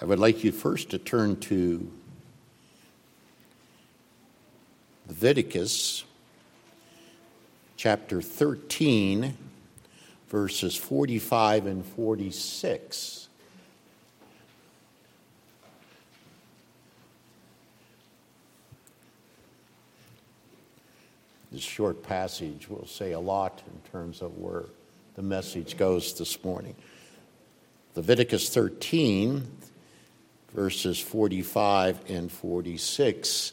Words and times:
I 0.00 0.04
would 0.04 0.20
like 0.20 0.44
you 0.44 0.52
first 0.52 0.90
to 0.90 0.98
turn 0.98 1.40
to 1.40 1.90
Leviticus 5.08 6.04
chapter 7.76 8.22
13, 8.22 9.36
verses 10.28 10.76
45 10.76 11.66
and 11.66 11.84
46. 11.84 13.28
This 21.50 21.60
short 21.60 22.04
passage 22.04 22.68
will 22.68 22.86
say 22.86 23.12
a 23.12 23.20
lot 23.20 23.62
in 23.66 23.90
terms 23.90 24.22
of 24.22 24.38
where 24.38 24.66
the 25.16 25.22
message 25.22 25.76
goes 25.76 26.16
this 26.16 26.44
morning. 26.44 26.76
Leviticus 27.96 28.48
13, 28.48 29.44
verses 30.52 30.98
45 30.98 32.10
and 32.10 32.30
46 32.30 33.52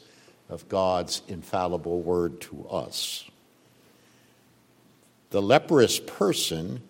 of 0.50 0.68
God's 0.70 1.22
infallible 1.28 2.02
word 2.02 2.42
to 2.42 2.68
us. 2.70 3.30
The 5.32 5.42
leprous 5.42 6.00
person 6.00 6.82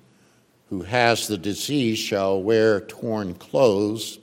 who 0.69 0.83
has 0.83 1.27
the 1.27 1.37
disease 1.37 1.97
shall 1.97 2.41
wear 2.41 2.81
torn 2.81 3.35
clothes 3.35 4.19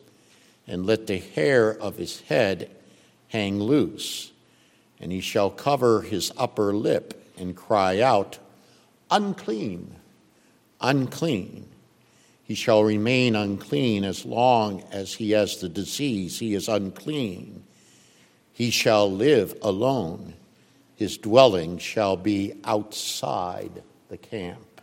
and 0.66 0.86
let 0.86 1.06
the 1.06 1.18
hair 1.18 1.70
of 1.70 1.96
his 1.96 2.20
head 2.22 2.70
hang 3.28 3.58
loose, 3.58 4.30
and 5.00 5.10
he 5.10 5.20
shall 5.20 5.50
cover 5.50 6.02
his 6.02 6.32
upper 6.36 6.72
lip 6.74 7.30
and 7.38 7.56
cry 7.56 8.00
out, 8.00 8.38
Unclean, 9.10 9.96
unclean. 10.80 11.71
He 12.52 12.56
shall 12.56 12.84
remain 12.84 13.34
unclean 13.34 14.04
as 14.04 14.26
long 14.26 14.84
as 14.92 15.14
he 15.14 15.30
has 15.30 15.56
the 15.56 15.70
disease. 15.70 16.38
He 16.38 16.52
is 16.52 16.68
unclean. 16.68 17.64
He 18.52 18.68
shall 18.68 19.10
live 19.10 19.56
alone. 19.62 20.34
His 20.94 21.16
dwelling 21.16 21.78
shall 21.78 22.14
be 22.18 22.52
outside 22.64 23.82
the 24.10 24.18
camp. 24.18 24.82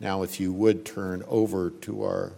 Now, 0.00 0.22
if 0.22 0.40
you 0.40 0.54
would 0.54 0.86
turn 0.86 1.22
over 1.28 1.68
to 1.68 2.04
our 2.04 2.32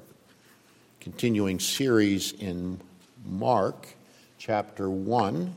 continuing 0.99 1.61
series 1.61 2.33
in 2.33 2.81
Mark 3.25 3.95
chapter 4.39 4.91
1, 4.91 5.55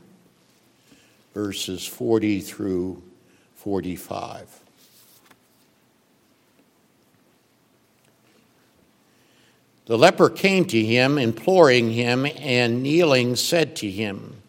verses 1.33 1.87
40 1.87 2.41
through 2.41 3.01
45. 3.55 4.68
The 9.89 9.97
leper 9.97 10.29
came 10.29 10.65
to 10.65 10.85
him, 10.85 11.17
imploring 11.17 11.89
him, 11.89 12.27
and 12.37 12.83
kneeling 12.83 13.35
said 13.35 13.75
to 13.77 13.89
him, 13.89 14.39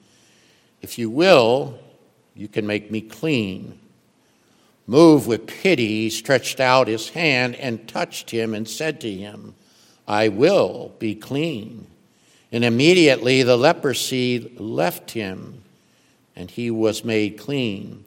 If 0.83 0.99
you 0.99 1.09
will, 1.09 1.79
you 2.35 2.47
can 2.47 2.67
make 2.67 2.91
me 2.91 3.01
clean. 3.01 3.79
Moved 4.87 5.27
with 5.27 5.47
pity, 5.47 6.03
he 6.03 6.11
stretched 6.11 6.61
out 6.61 6.89
his 6.89 7.09
hand 7.09 7.57
and 7.57 7.89
touched 7.89 8.31
him 8.31 8.53
and 8.53 8.69
said 8.69 9.01
to 9.01 9.11
him, 9.11 9.55
I 10.07 10.29
will 10.29 10.93
be 10.99 11.15
clean. 11.15 11.87
And 12.53 12.63
immediately 12.63 13.43
the 13.43 13.57
leprosy 13.57 14.53
left 14.59 15.13
him, 15.13 15.63
and 16.37 16.51
he 16.51 16.71
was 16.71 17.03
made 17.03 17.39
clean. 17.39 18.05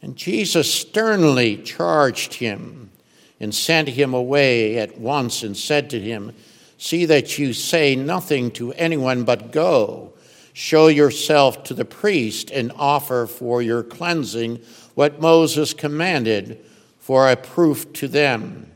And 0.00 0.16
Jesus 0.16 0.72
sternly 0.72 1.58
charged 1.58 2.32
him 2.32 2.92
and 3.40 3.54
sent 3.54 3.88
him 3.88 4.14
away 4.14 4.78
at 4.78 4.98
once 4.98 5.42
and 5.42 5.56
said 5.56 5.90
to 5.90 6.00
him, 6.00 6.32
See 6.78 7.06
that 7.06 7.38
you 7.38 7.52
say 7.52 7.96
nothing 7.96 8.50
to 8.52 8.72
anyone, 8.74 9.24
but 9.24 9.50
go, 9.50 10.12
show 10.52 10.88
yourself 10.88 11.64
to 11.64 11.74
the 11.74 11.84
priest, 11.84 12.50
and 12.50 12.72
offer 12.76 13.26
for 13.26 13.62
your 13.62 13.82
cleansing 13.82 14.60
what 14.94 15.20
Moses 15.20 15.72
commanded 15.72 16.64
for 16.98 17.30
a 17.30 17.36
proof 17.36 17.92
to 17.94 18.08
them. 18.08 18.70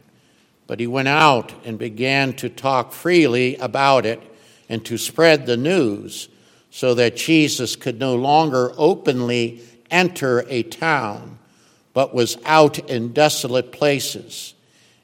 But 0.67 0.81
he 0.81 0.87
went 0.87 1.09
out 1.09 1.53
and 1.65 1.79
began 1.79 2.33
to 2.35 2.49
talk 2.49 2.93
freely 2.93 3.57
about 3.57 4.07
it 4.07 4.23
and 4.69 4.85
to 4.87 4.97
spread 4.97 5.47
the 5.47 5.57
news, 5.57 6.29
so 6.71 6.95
that 6.95 7.17
Jesus 7.17 7.75
could 7.75 7.99
no 7.99 8.15
longer 8.15 8.73
openly 8.77 9.61
enter 9.91 10.47
a 10.49 10.63
town, 10.63 11.40
but 11.93 12.15
was 12.15 12.37
out 12.45 12.79
in 12.91 13.13
desolate 13.13 13.73
places. 13.73 14.55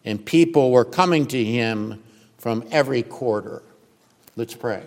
And 0.04 0.24
people 0.24 0.70
were 0.70 0.84
coming 0.84 1.26
to 1.26 1.44
him 1.44 2.02
from 2.38 2.64
every 2.70 3.02
quarter. 3.02 3.62
Let's 4.36 4.54
pray. 4.54 4.84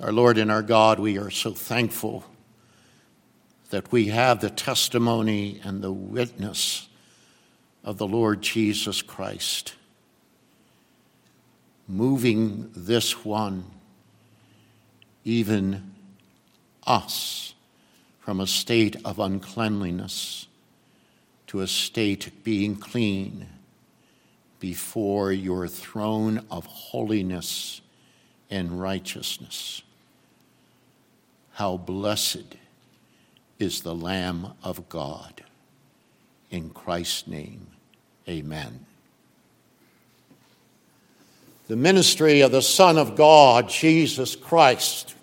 Our 0.00 0.12
Lord 0.12 0.38
and 0.38 0.50
our 0.50 0.62
God, 0.62 0.98
we 0.98 1.18
are 1.18 1.30
so 1.30 1.52
thankful 1.52 2.24
that 3.70 3.90
we 3.90 4.06
have 4.06 4.40
the 4.40 4.50
testimony 4.50 5.60
and 5.64 5.82
the 5.82 5.92
witness 5.92 6.88
of 7.82 7.98
the 7.98 8.06
Lord 8.06 8.42
Jesus 8.42 9.02
Christ, 9.02 9.74
moving 11.88 12.70
this 12.74 13.24
one, 13.24 13.64
even 15.24 15.94
us 16.86 17.54
from 18.20 18.40
a 18.40 18.46
state 18.46 18.96
of 19.04 19.18
uncleanliness 19.18 20.46
to 21.46 21.60
a 21.60 21.66
state 21.66 22.30
being 22.42 22.76
clean 22.76 23.46
before 24.60 25.32
your 25.32 25.68
throne 25.68 26.44
of 26.50 26.66
holiness 26.66 27.80
and 28.50 28.80
righteousness. 28.80 29.82
How 31.52 31.76
blessed 31.76 32.56
is 33.58 33.82
the 33.82 33.94
Lamb 33.94 34.52
of 34.62 34.88
God. 34.88 35.44
In 36.50 36.70
Christ's 36.70 37.26
name, 37.26 37.66
amen. 38.28 38.86
The 41.66 41.76
ministry 41.76 42.42
of 42.42 42.52
the 42.52 42.60
Son 42.60 42.98
of 42.98 43.16
God, 43.16 43.70
Jesus 43.70 44.36
Christ, 44.36 45.14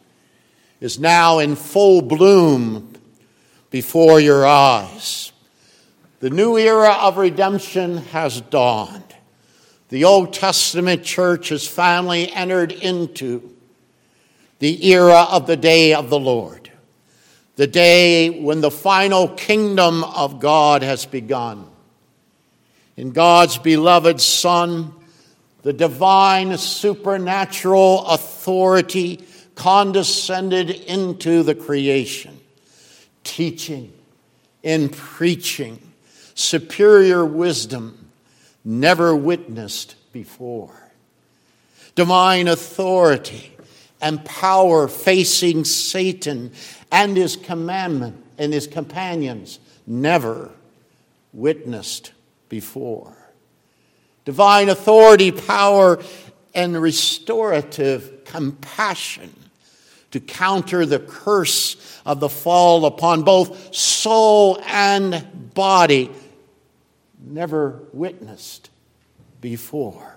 is 0.80 0.98
now 0.98 1.38
in 1.38 1.56
full 1.56 2.02
bloom 2.02 2.94
before 3.70 4.20
your 4.20 4.48
eyes. 4.48 5.32
The 6.20 6.32
new 6.32 6.58
era 6.58 6.94
of 6.94 7.18
redemption 7.18 7.98
has 7.98 8.42
dawned. 8.42 9.04
The 9.90 10.06
Old 10.06 10.34
Testament 10.34 11.04
church 11.04 11.50
has 11.50 11.68
finally 11.68 12.32
entered 12.32 12.72
into 12.72 13.56
the 14.60 14.88
era 14.92 15.28
of 15.30 15.48
the 15.48 15.58
day 15.58 15.94
of 15.94 16.10
the 16.10 16.20
Lord, 16.20 16.72
the 17.56 17.68
day 17.68 18.42
when 18.42 18.62
the 18.62 18.72
final 18.72 19.28
kingdom 19.28 20.04
of 20.04 20.40
God 20.40 20.82
has 20.82 21.06
begun. 21.06 21.68
In 22.96 23.12
God's 23.12 23.58
beloved 23.58 24.22
Son, 24.22 24.94
the 25.64 25.74
divine 25.74 26.58
supernatural 26.58 28.06
authority 28.08 29.24
condescended 29.56 30.70
into 30.70 31.44
the 31.44 31.56
creation 31.56 32.40
teaching, 33.24 33.94
in 34.64 34.90
preaching, 34.90 35.80
superior 36.34 37.26
wisdom 37.26 38.10
never 38.64 39.16
witnessed 39.16 39.96
before, 40.12 40.92
divine 41.96 42.48
authority 42.48 43.56
and 44.02 44.24
power 44.26 44.88
facing 44.88 45.64
Satan 45.64 46.52
and 46.92 47.16
his 47.16 47.36
commandment 47.36 48.24
and 48.38 48.52
his 48.52 48.68
companions 48.68 49.60
never 49.86 50.52
witnessed 51.34 52.12
before. 52.50 53.21
Divine 54.26 54.70
authority, 54.70 55.32
power, 55.32 56.02
and 56.54 56.80
restorative 56.80 58.26
compassion 58.26 59.34
to 60.12 60.20
counter 60.20 60.86
the 60.86 61.00
curse 61.00 62.02
of 62.06 62.20
the 62.20 62.30
fall 62.30 62.86
upon 62.86 63.24
both 63.24 63.74
soul 63.74 64.62
and 64.66 65.54
body, 65.54 66.12
never 67.20 67.80
witnessed 67.94 68.70
before. 69.40 70.16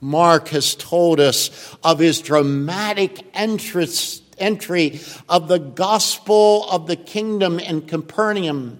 Mark 0.00 0.48
has 0.48 0.74
told 0.74 1.18
us 1.18 1.76
of 1.82 1.98
his 1.98 2.20
dramatic 2.20 3.24
entrance, 3.34 4.20
entry 4.38 5.00
of 5.28 5.48
the 5.48 5.58
gospel 5.58 6.68
of 6.70 6.86
the 6.86 6.96
kingdom 6.96 7.58
in 7.58 7.82
Capernaum 7.82 8.78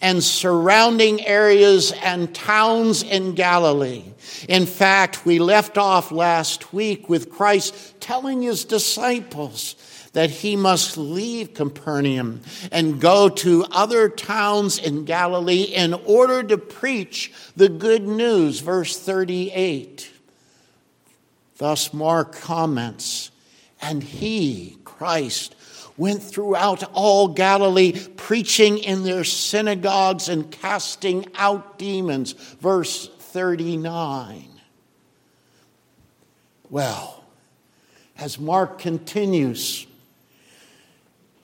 and 0.00 0.22
surrounding 0.22 1.24
areas 1.26 1.92
and 2.02 2.34
towns 2.34 3.02
in 3.02 3.34
Galilee. 3.34 4.04
In 4.48 4.66
fact, 4.66 5.24
we 5.24 5.38
left 5.38 5.78
off 5.78 6.10
last 6.10 6.72
week 6.72 7.08
with 7.08 7.30
Christ 7.30 8.00
telling 8.00 8.42
his 8.42 8.64
disciples 8.64 9.76
that 10.14 10.30
he 10.30 10.56
must 10.56 10.96
leave 10.96 11.54
Capernaum 11.54 12.40
and 12.72 13.00
go 13.00 13.28
to 13.28 13.66
other 13.70 14.08
towns 14.08 14.78
in 14.78 15.04
Galilee 15.04 15.62
in 15.62 15.92
order 15.92 16.42
to 16.42 16.56
preach 16.56 17.32
the 17.56 17.68
good 17.68 18.06
news. 18.06 18.60
Verse 18.60 18.98
38. 18.98 20.10
Thus, 21.56 21.92
Mark 21.92 22.34
comments, 22.36 23.30
and 23.84 24.02
he, 24.02 24.78
Christ, 24.84 25.54
went 25.98 26.22
throughout 26.22 26.82
all 26.94 27.28
Galilee, 27.28 27.92
preaching 28.16 28.78
in 28.78 29.04
their 29.04 29.24
synagogues 29.24 30.30
and 30.30 30.50
casting 30.50 31.26
out 31.34 31.78
demons. 31.78 32.32
Verse 32.32 33.08
39. 33.18 34.48
Well, 36.70 37.24
as 38.16 38.38
Mark 38.38 38.78
continues, 38.78 39.86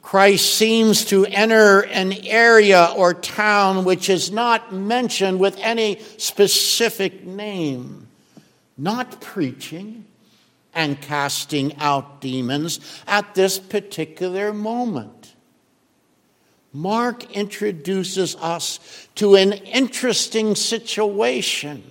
Christ 0.00 0.54
seems 0.54 1.04
to 1.06 1.26
enter 1.26 1.82
an 1.82 2.14
area 2.24 2.90
or 2.96 3.12
town 3.12 3.84
which 3.84 4.08
is 4.08 4.32
not 4.32 4.72
mentioned 4.72 5.38
with 5.38 5.58
any 5.58 5.98
specific 6.16 7.22
name, 7.26 8.08
not 8.78 9.20
preaching 9.20 10.06
and 10.74 11.00
casting 11.00 11.76
out 11.76 12.20
demons 12.20 12.80
at 13.06 13.34
this 13.34 13.58
particular 13.58 14.52
moment. 14.52 15.34
Mark 16.72 17.30
introduces 17.32 18.36
us 18.36 19.08
to 19.16 19.34
an 19.34 19.52
interesting 19.52 20.54
situation. 20.54 21.82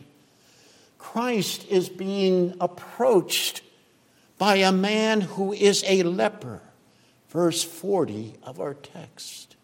Christ 0.97 1.65
is 1.69 1.89
being 1.89 2.55
approached 2.61 3.61
by 4.37 4.57
a 4.57 4.71
man 4.71 5.21
who 5.21 5.51
is 5.51 5.83
a 5.85 6.03
leper, 6.03 6.61
verse 7.29 7.61
40 7.63 8.35
of 8.43 8.61
our 8.61 8.73
text. 8.73 9.57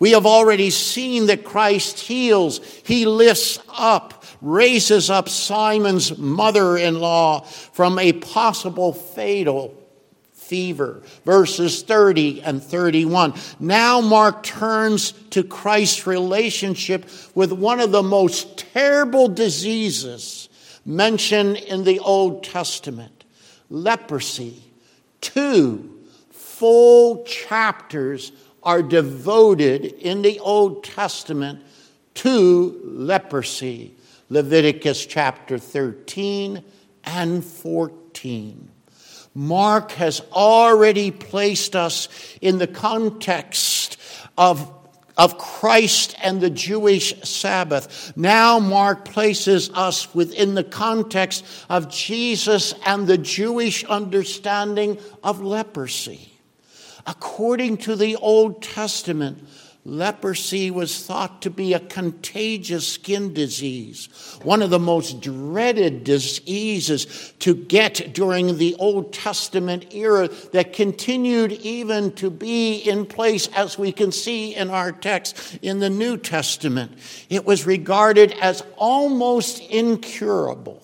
We 0.00 0.10
have 0.10 0.26
already 0.26 0.70
seen 0.70 1.26
that 1.26 1.44
Christ 1.44 2.00
heals, 2.00 2.58
he 2.84 3.06
lifts 3.06 3.60
up, 3.68 4.23
raises 4.44 5.08
up 5.08 5.28
Simon's 5.28 6.18
mother 6.18 6.76
in 6.76 7.00
law 7.00 7.40
from 7.40 7.98
a 7.98 8.12
possible 8.12 8.92
fatal 8.92 9.74
fever. 10.32 11.02
Verses 11.24 11.82
30 11.82 12.42
and 12.42 12.62
31. 12.62 13.34
Now, 13.58 14.00
Mark 14.02 14.42
turns 14.42 15.12
to 15.30 15.42
Christ's 15.42 16.06
relationship 16.06 17.08
with 17.34 17.52
one 17.52 17.80
of 17.80 17.90
the 17.90 18.02
most 18.02 18.58
terrible 18.58 19.28
diseases 19.28 20.50
mentioned 20.84 21.56
in 21.56 21.84
the 21.84 21.98
Old 22.00 22.44
Testament 22.44 23.24
leprosy. 23.70 24.62
Two 25.22 25.90
full 26.30 27.24
chapters 27.24 28.32
are 28.62 28.82
devoted 28.82 29.84
in 29.84 30.20
the 30.20 30.38
Old 30.40 30.84
Testament 30.84 31.62
to 32.14 32.80
leprosy. 32.84 33.94
Leviticus 34.28 35.04
chapter 35.06 35.58
13 35.58 36.64
and 37.04 37.44
14. 37.44 38.70
Mark 39.34 39.92
has 39.92 40.20
already 40.32 41.10
placed 41.10 41.74
us 41.74 42.08
in 42.40 42.58
the 42.58 42.68
context 42.68 43.98
of, 44.38 44.72
of 45.16 45.38
Christ 45.38 46.16
and 46.22 46.40
the 46.40 46.50
Jewish 46.50 47.20
Sabbath. 47.22 48.12
Now, 48.16 48.60
Mark 48.60 49.04
places 49.04 49.70
us 49.70 50.14
within 50.14 50.54
the 50.54 50.64
context 50.64 51.44
of 51.68 51.90
Jesus 51.90 52.74
and 52.86 53.06
the 53.06 53.18
Jewish 53.18 53.84
understanding 53.84 54.98
of 55.22 55.42
leprosy. 55.42 56.30
According 57.06 57.78
to 57.78 57.96
the 57.96 58.16
Old 58.16 58.62
Testament, 58.62 59.46
leprosy 59.86 60.70
was 60.70 61.04
thought 61.04 61.42
to 61.42 61.50
be 61.50 61.74
a 61.74 61.80
contagious 61.80 62.88
skin 62.88 63.34
disease, 63.34 64.08
one 64.42 64.62
of 64.62 64.70
the 64.70 64.78
most 64.78 65.20
dreaded 65.20 66.04
diseases 66.04 67.34
to 67.40 67.54
get 67.54 68.14
during 68.14 68.56
the 68.56 68.74
Old 68.76 69.12
Testament 69.12 69.92
era 69.92 70.28
that 70.52 70.72
continued 70.72 71.52
even 71.52 72.12
to 72.12 72.30
be 72.30 72.76
in 72.76 73.04
place, 73.04 73.48
as 73.48 73.78
we 73.78 73.92
can 73.92 74.10
see 74.10 74.54
in 74.54 74.70
our 74.70 74.90
text 74.90 75.58
in 75.60 75.80
the 75.80 75.90
New 75.90 76.16
Testament. 76.16 76.92
It 77.28 77.44
was 77.44 77.66
regarded 77.66 78.32
as 78.40 78.62
almost 78.76 79.60
incurable. 79.60 80.82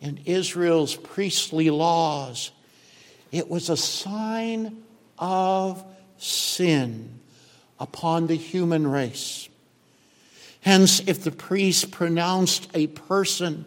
In 0.00 0.20
Israel's 0.24 0.96
priestly 0.96 1.70
laws, 1.70 2.50
it 3.30 3.48
was 3.48 3.68
a 3.68 3.76
sign 3.76 4.82
of 5.18 5.84
sin 6.18 7.20
upon 7.78 8.26
the 8.26 8.36
human 8.36 8.86
race. 8.86 9.48
Hence, 10.60 11.00
if 11.06 11.22
the 11.22 11.30
priest 11.30 11.90
pronounced 11.90 12.68
a 12.72 12.86
person 12.86 13.66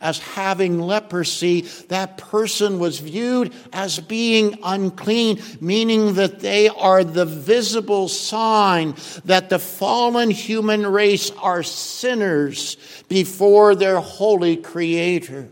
as 0.00 0.18
having 0.20 0.80
leprosy, 0.80 1.62
that 1.88 2.18
person 2.18 2.78
was 2.78 3.00
viewed 3.00 3.52
as 3.72 3.98
being 3.98 4.58
unclean, 4.62 5.40
meaning 5.60 6.14
that 6.14 6.40
they 6.40 6.68
are 6.68 7.02
the 7.02 7.24
visible 7.24 8.08
sign 8.08 8.94
that 9.24 9.48
the 9.48 9.58
fallen 9.58 10.30
human 10.30 10.86
race 10.86 11.30
are 11.32 11.62
sinners 11.62 12.76
before 13.08 13.74
their 13.74 13.98
holy 13.98 14.56
Creator. 14.56 15.48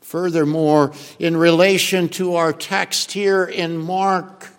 Furthermore, 0.00 0.92
in 1.18 1.36
relation 1.36 2.08
to 2.10 2.36
our 2.36 2.52
text 2.52 3.12
here 3.12 3.44
in 3.44 3.76
Mark, 3.76 4.51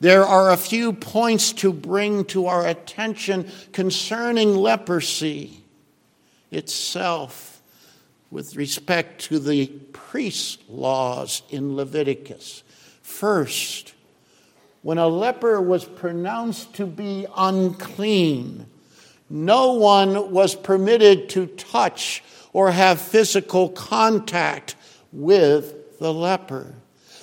there 0.00 0.24
are 0.24 0.50
a 0.50 0.56
few 0.56 0.94
points 0.94 1.52
to 1.52 1.72
bring 1.72 2.24
to 2.26 2.46
our 2.46 2.66
attention 2.66 3.50
concerning 3.72 4.56
leprosy 4.56 5.62
itself 6.50 7.62
with 8.30 8.56
respect 8.56 9.22
to 9.22 9.38
the 9.38 9.66
priest's 9.92 10.58
laws 10.68 11.42
in 11.50 11.76
Leviticus. 11.76 12.62
First, 13.02 13.92
when 14.82 14.98
a 14.98 15.08
leper 15.08 15.60
was 15.60 15.84
pronounced 15.84 16.74
to 16.74 16.86
be 16.86 17.26
unclean, 17.36 18.66
no 19.28 19.74
one 19.74 20.32
was 20.32 20.54
permitted 20.54 21.28
to 21.30 21.46
touch 21.46 22.22
or 22.52 22.70
have 22.70 23.00
physical 23.00 23.68
contact 23.68 24.74
with 25.12 25.98
the 25.98 26.12
leper. 26.12 26.74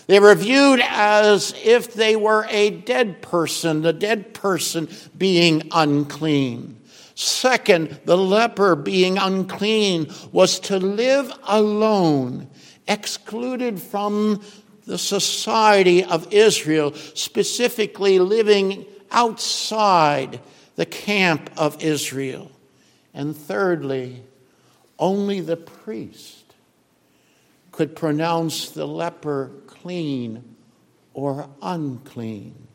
They 0.07 0.19
were 0.21 0.35
viewed 0.35 0.81
as 0.83 1.53
if 1.63 1.93
they 1.93 2.15
were 2.15 2.47
a 2.49 2.69
dead 2.69 3.21
person, 3.21 3.81
the 3.81 3.93
dead 3.93 4.33
person 4.33 4.87
being 5.17 5.67
unclean. 5.71 6.79
Second, 7.13 7.99
the 8.05 8.17
leper 8.17 8.75
being 8.75 9.17
unclean 9.17 10.09
was 10.31 10.59
to 10.61 10.77
live 10.77 11.31
alone, 11.43 12.47
excluded 12.87 13.81
from 13.81 14.41
the 14.85 14.97
society 14.97 16.03
of 16.05 16.31
Israel, 16.31 16.93
specifically 16.93 18.19
living 18.19 18.85
outside 19.11 20.39
the 20.77 20.85
camp 20.85 21.49
of 21.57 21.83
Israel. 21.83 22.49
And 23.13 23.35
thirdly, 23.35 24.23
only 24.99 25.41
the 25.41 25.57
priest 25.57 26.45
could 27.71 27.95
pronounce 27.95 28.69
the 28.69 28.87
leper 28.87 29.51
clean 29.87 30.43
or 31.13 31.49
unclean. 31.61 32.67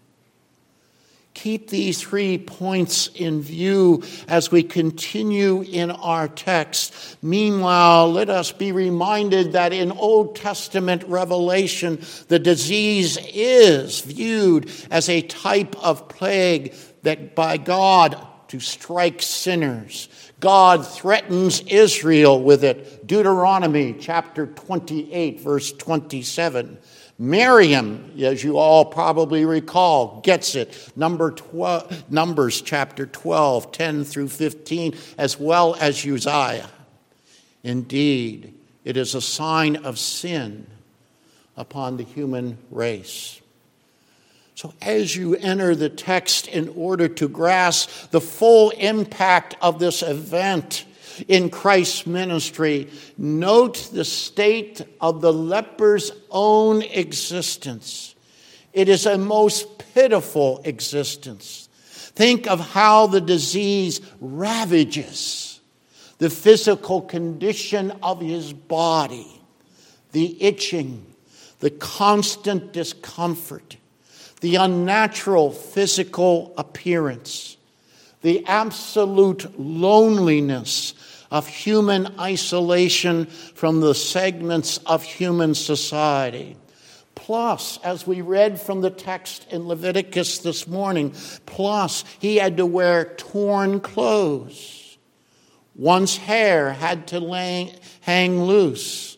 Keep 1.35 1.69
these 1.69 2.01
three 2.01 2.39
points 2.39 3.09
in 3.15 3.43
view 3.43 4.03
as 4.29 4.51
we 4.51 4.63
continue 4.63 5.61
in 5.61 5.91
our 5.91 6.27
text. 6.27 7.19
Meanwhile, 7.23 8.13
let 8.13 8.31
us 8.31 8.51
be 8.51 8.73
reminded 8.73 9.53
that 9.53 9.75
in 9.75 9.93
Old 9.93 10.37
Testament 10.37 11.05
revelation, 11.07 12.01
the 12.29 12.39
disease 12.39 13.19
is 13.35 14.01
viewed 14.01 14.71
as 14.91 15.11
a 15.11 15.21
type 15.21 15.77
of 15.85 16.09
plague 16.09 16.75
that 17.03 17.35
by 17.35 17.59
God 17.59 18.17
to 18.49 18.59
strike 18.59 19.21
sinners. 19.21 20.09
God 20.41 20.87
threatens 20.87 21.61
Israel 21.61 22.43
with 22.43 22.65
it. 22.65 23.07
Deuteronomy 23.07 23.97
chapter 24.01 24.47
28, 24.47 25.41
verse 25.41 25.73
27. 25.73 26.79
Miriam, 27.23 28.11
as 28.21 28.43
you 28.43 28.59
all 28.59 28.85
probably 28.85 29.45
recall, 29.45 30.21
gets 30.23 30.57
it. 30.57 30.91
Number 30.97 31.31
12, 31.31 32.11
Numbers 32.11 32.61
chapter 32.61 33.07
12, 33.07 33.71
10 33.71 34.05
through 34.05 34.27
15, 34.27 34.97
as 35.17 35.39
well 35.39 35.77
as 35.77 36.05
Uzziah. 36.05 36.69
Indeed, 37.63 38.53
it 38.85 38.97
is 38.97 39.15
a 39.15 39.21
sign 39.21 39.77
of 39.77 40.01
sin 40.01 40.67
upon 41.57 41.97
the 41.97 42.03
human 42.03 42.59
race. 42.73 43.41
So, 44.57 44.75
as 44.83 45.15
you 45.15 45.37
enter 45.37 45.77
the 45.77 45.91
text 45.91 46.49
in 46.49 46.71
order 46.71 47.07
to 47.07 47.29
grasp 47.29 48.11
the 48.11 48.21
full 48.21 48.71
impact 48.71 49.55
of 49.63 49.79
this 49.79 50.03
event, 50.03 50.85
in 51.29 51.51
Christ's 51.51 52.07
ministry, 52.07 52.91
note 53.17 53.91
the 53.93 54.05
state 54.05 54.81
of 55.01 55.21
the 55.21 55.33
leper's 55.33 56.13
own 56.31 56.83
existence. 56.83 58.15
It 58.73 58.89
is 58.89 59.07
a 59.07 59.19
most 59.19 59.79
pitiful 59.95 60.63
existence. 60.65 61.69
Think 62.15 62.47
of 62.47 62.61
how 62.61 63.07
the 63.07 63.21
disease 63.21 64.01
ravages 64.21 65.53
the 66.19 66.31
physical 66.31 67.01
condition 67.01 67.91
of 68.03 68.21
his 68.21 68.53
body, 68.53 69.41
the 70.13 70.41
itching, 70.41 71.05
the 71.59 71.71
constant 71.71 72.73
discomfort, 72.73 73.77
the 74.41 74.55
unnatural 74.55 75.51
physical 75.51 76.55
appearance, 76.57 77.57
the 78.21 78.47
absolute 78.47 79.59
loneliness 79.59 80.95
of 81.33 81.47
human 81.47 82.21
isolation 82.21 83.25
from 83.25 83.81
the 83.81 83.95
segments 83.95 84.77
of 84.85 85.03
human 85.03 85.55
society. 85.55 86.55
Plus, 87.15 87.79
as 87.83 88.07
we 88.07 88.21
read 88.21 88.61
from 88.61 88.83
the 88.83 88.91
text 88.91 89.51
in 89.51 89.67
Leviticus 89.67 90.41
this 90.41 90.69
morning, 90.69 91.15
plus 91.47 92.05
he 92.19 92.37
had 92.37 92.59
to 92.59 92.67
wear 92.67 93.15
torn 93.17 93.81
clothes. 93.81 94.99
One's 95.75 96.19
hair 96.19 96.75
had 96.75 97.07
to 97.09 97.19
lay, 97.19 97.75
hang 98.03 98.43
loose. 98.43 99.17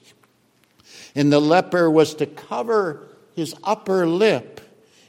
And 1.16 1.32
the 1.32 1.40
leper 1.40 1.90
was 1.90 2.14
to 2.14 2.26
cover 2.26 3.08
his 3.34 3.56
upper 3.64 4.06
lip 4.06 4.60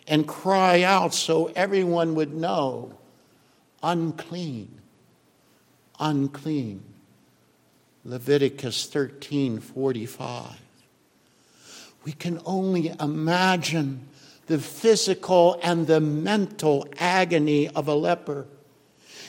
and 0.07 0.27
cry 0.27 0.81
out 0.81 1.13
so 1.13 1.51
everyone 1.55 2.15
would 2.15 2.33
know 2.33 2.97
unclean, 3.83 4.81
unclean. 5.99 6.94
Leviticus 8.05 8.85
13 8.85 9.59
45 9.59 10.61
we 12.05 12.11
can 12.11 12.39
only 12.45 12.93
imagine 12.99 14.07
the 14.45 14.59
physical 14.59 15.59
and 15.63 15.87
the 15.87 15.99
mental 15.99 16.87
agony 16.99 17.67
of 17.69 17.87
a 17.87 17.95
leper, 17.95 18.45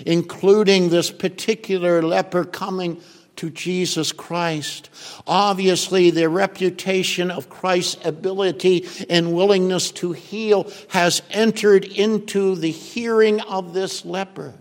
including 0.04 0.90
this 0.90 1.11
particular 1.11 2.02
leper 2.02 2.45
coming 2.45 3.00
to 3.37 3.49
Jesus 3.49 4.12
Christ. 4.12 4.90
Obviously, 5.26 6.11
the 6.11 6.28
reputation 6.28 7.30
of 7.30 7.49
Christ's 7.49 8.04
ability 8.04 8.87
and 9.09 9.35
willingness 9.35 9.90
to 9.92 10.12
heal 10.12 10.71
has 10.88 11.23
entered 11.30 11.87
into 11.87 12.56
the 12.56 12.71
hearing 12.71 13.40
of 13.40 13.73
this 13.73 14.04
leper. 14.04 14.54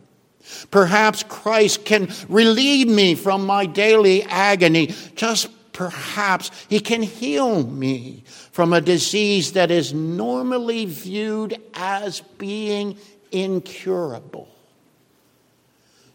Perhaps 0.72 1.24
Christ 1.24 1.86
can 1.86 2.10
relieve 2.30 2.88
me 2.88 3.16
from 3.16 3.46
my 3.46 3.66
daily 3.66 4.24
agony. 4.24 4.94
Just 5.16 5.50
perhaps 5.74 6.52
he 6.70 6.80
can 6.80 7.02
heal 7.02 7.64
me 7.64 8.24
from 8.52 8.72
a 8.72 8.82
disease 8.82 9.54
that 9.54 9.72
is 9.72 9.94
normally 9.94 10.86
viewed 10.86 11.60
as 11.74 12.22
being 12.38 12.98
incurable. 13.32 14.48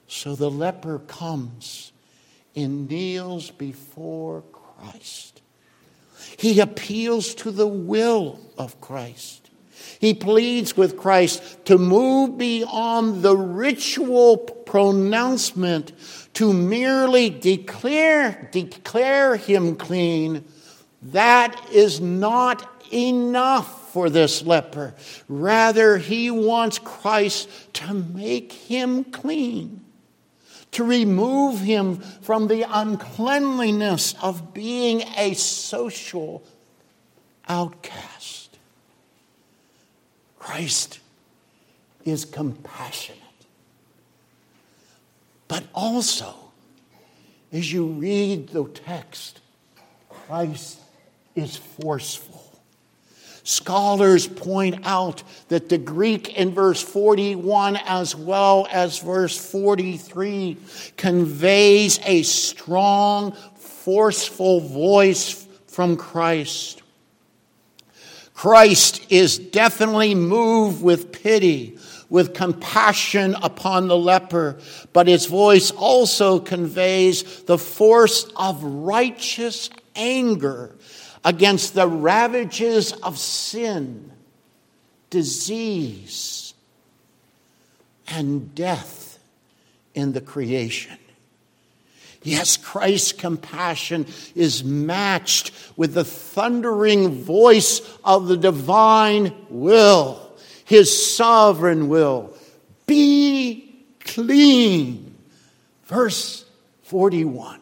So 0.08 0.34
the 0.34 0.50
leper 0.50 1.00
comes 1.00 1.92
and 2.56 2.88
kneels 2.88 3.50
before 3.50 4.42
Christ. 4.52 5.40
He 6.36 6.60
appeals 6.60 7.34
to 7.36 7.50
the 7.50 7.66
will 7.66 8.40
of 8.56 8.80
Christ. 8.80 9.49
He 10.00 10.14
pleads 10.14 10.76
with 10.76 10.96
Christ 10.96 11.64
to 11.66 11.78
move 11.78 12.38
beyond 12.38 13.22
the 13.22 13.36
ritual 13.36 14.38
pronouncement 14.38 15.92
to 16.34 16.52
merely 16.52 17.28
declare, 17.28 18.48
declare 18.52 19.36
him 19.36 19.76
clean, 19.76 20.44
that 21.02 21.70
is 21.72 22.00
not 22.00 22.68
enough 22.92 23.92
for 23.92 24.08
this 24.08 24.42
leper. 24.42 24.94
Rather, 25.28 25.98
he 25.98 26.30
wants 26.30 26.78
Christ 26.78 27.48
to 27.74 27.94
make 27.94 28.52
him 28.52 29.04
clean, 29.04 29.84
to 30.72 30.84
remove 30.84 31.60
him 31.60 31.98
from 31.98 32.48
the 32.48 32.62
uncleanliness 32.62 34.14
of 34.22 34.54
being 34.54 35.02
a 35.16 35.34
social 35.34 36.42
outcast. 37.48 38.39
Christ 40.40 40.98
is 42.04 42.24
compassionate. 42.24 43.20
But 45.46 45.64
also, 45.74 46.34
as 47.52 47.72
you 47.72 47.86
read 47.86 48.48
the 48.48 48.64
text, 48.64 49.40
Christ 50.08 50.80
is 51.36 51.56
forceful. 51.56 52.50
Scholars 53.42 54.26
point 54.26 54.80
out 54.84 55.22
that 55.48 55.68
the 55.68 55.78
Greek 55.78 56.36
in 56.36 56.54
verse 56.54 56.82
41 56.82 57.76
as 57.76 58.14
well 58.16 58.66
as 58.70 58.98
verse 58.98 59.36
43 59.36 60.56
conveys 60.96 62.00
a 62.04 62.22
strong, 62.22 63.32
forceful 63.56 64.60
voice 64.60 65.46
from 65.66 65.96
Christ. 65.96 66.79
Christ 68.40 69.04
is 69.12 69.38
definitely 69.38 70.14
moved 70.14 70.82
with 70.82 71.12
pity 71.12 71.76
with 72.08 72.32
compassion 72.32 73.36
upon 73.42 73.86
the 73.86 73.98
leper, 73.98 74.58
but 74.94 75.06
his 75.06 75.26
voice 75.26 75.70
also 75.72 76.38
conveys 76.38 77.42
the 77.42 77.58
force 77.58 78.24
of 78.36 78.64
righteous 78.64 79.68
anger 79.94 80.74
against 81.22 81.74
the 81.74 81.86
ravages 81.86 82.92
of 82.92 83.18
sin, 83.18 84.10
disease, 85.10 86.54
and 88.08 88.54
death 88.54 89.18
in 89.94 90.12
the 90.12 90.22
creation. 90.22 90.96
Yes, 92.22 92.56
Christ's 92.56 93.12
compassion 93.12 94.06
is 94.34 94.62
matched 94.62 95.52
with 95.76 95.94
the 95.94 96.04
thundering 96.04 97.22
voice 97.22 97.80
of 98.04 98.28
the 98.28 98.36
divine 98.36 99.34
will 99.48 100.30
his 100.70 101.16
sovereign 101.16 101.88
will. 101.88 102.32
Be 102.86 103.74
clean. 104.04 105.16
Verse 105.86 106.44
41 106.84 107.58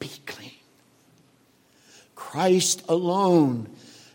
Be 0.00 0.10
clean. 0.26 0.50
Christ 2.16 2.82
alone 2.88 3.68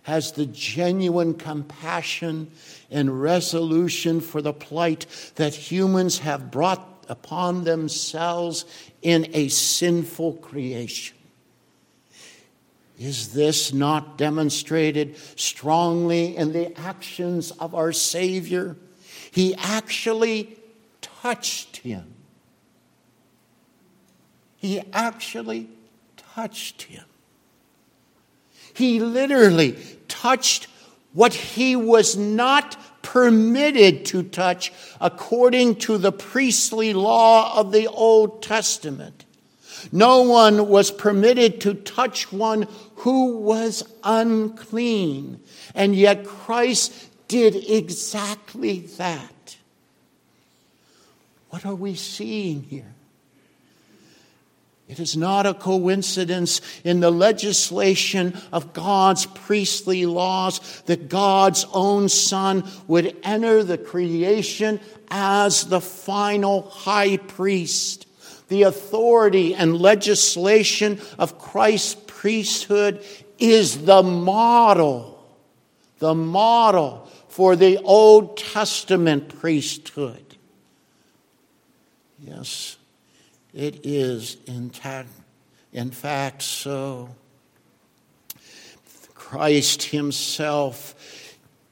has 0.03 0.33
the 0.33 0.45
genuine 0.47 1.33
compassion 1.33 2.51
and 2.89 3.21
resolution 3.21 4.19
for 4.19 4.41
the 4.41 4.51
plight 4.51 5.05
that 5.35 5.55
humans 5.55 6.19
have 6.19 6.51
brought 6.51 7.05
upon 7.07 7.63
themselves 7.63 8.65
in 9.01 9.29
a 9.34 9.48
sinful 9.48 10.34
creation. 10.34 11.17
Is 13.00 13.34
this 13.34 13.74
not 13.74 14.17
demonstrated 14.17 15.17
strongly 15.36 16.38
in 16.38 16.53
the 16.53 16.77
actions 16.79 17.50
of 17.51 17.74
our 17.74 17.91
Savior? 17.91 18.77
He 19.31 19.55
actually 19.55 20.58
touched 21.01 21.77
him. 21.77 22.13
He 24.58 24.81
actually 24.93 25.67
touched 26.36 26.84
him. 26.84 27.03
He 28.75 29.00
literally 29.00 29.77
touched 30.08 30.67
what 31.13 31.34
he 31.34 31.75
was 31.75 32.15
not 32.15 32.77
permitted 33.01 34.05
to 34.08 34.24
touch 34.24 34.72
according 35.00 35.75
to 35.75 35.98
the 35.98 36.12
priestly 36.12 36.93
law 36.93 37.58
of 37.60 37.72
the 37.72 37.88
Old 37.88 38.43
Testament. 38.43 39.25
No 39.91 40.22
one 40.22 40.67
was 40.67 40.91
permitted 40.91 41.62
to 41.62 41.74
touch 41.74 42.31
one 42.31 42.67
who 42.98 43.38
was 43.38 43.84
unclean. 44.03 45.39
And 45.74 45.96
yet 45.96 46.25
Christ 46.25 46.93
did 47.27 47.55
exactly 47.55 48.79
that. 48.98 49.58
What 51.50 51.65
are 51.65 51.75
we 51.75 51.96
seeing 51.96 52.63
here? 52.63 52.93
It 54.91 55.00
is 55.00 55.15
not 55.15 55.45
a 55.45 55.53
coincidence 55.53 56.60
in 56.83 57.00
the 57.00 57.12
legislation 57.12 58.38
of 58.51 58.74
God's 58.74 59.25
priestly 59.25 60.05
laws 60.05 60.81
that 60.88 61.07
God's 61.07 61.65
own 61.71 62.10
Son 62.10 62.69
would 62.88 63.15
enter 63.24 63.63
the 63.63 63.77
creation 63.77 64.81
as 65.10 65.63
the 65.63 65.79
final 65.79 66.63
high 66.63 67.15
priest 67.15 68.05
the 68.50 68.63
authority 68.63 69.55
and 69.55 69.79
legislation 69.79 71.00
of 71.17 71.39
Christ's 71.39 71.95
priesthood 72.05 73.01
is 73.39 73.86
the 73.86 74.03
model, 74.03 75.25
the 76.00 76.13
model 76.13 77.10
for 77.29 77.55
the 77.55 77.77
Old 77.77 78.36
Testament 78.36 79.39
priesthood. 79.39 80.36
Yes, 82.19 82.75
It 83.53 83.86
is 83.86 84.38
intact, 84.48 85.10
in 85.74 85.91
fact 85.91 86.41
so. 86.41 87.10
Christ 89.13 89.84
Himself, 89.84 90.96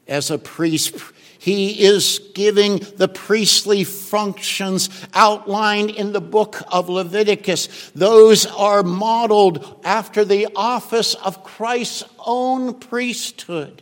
as 0.07 0.31
a 0.31 0.37
priest, 0.37 0.95
he 1.39 1.85
is 1.85 2.19
giving 2.33 2.79
the 2.97 3.07
priestly 3.07 3.85
functions 3.85 4.89
outlined 5.13 5.89
in 5.89 6.11
the 6.11 6.21
book 6.21 6.61
of 6.69 6.89
Leviticus. 6.89 7.91
Those 7.95 8.45
are 8.45 8.83
modeled 8.83 9.81
after 9.85 10.25
the 10.25 10.49
office 10.55 11.13
of 11.13 11.45
Christ's 11.45 12.03
own 12.19 12.73
priesthood. 12.73 13.81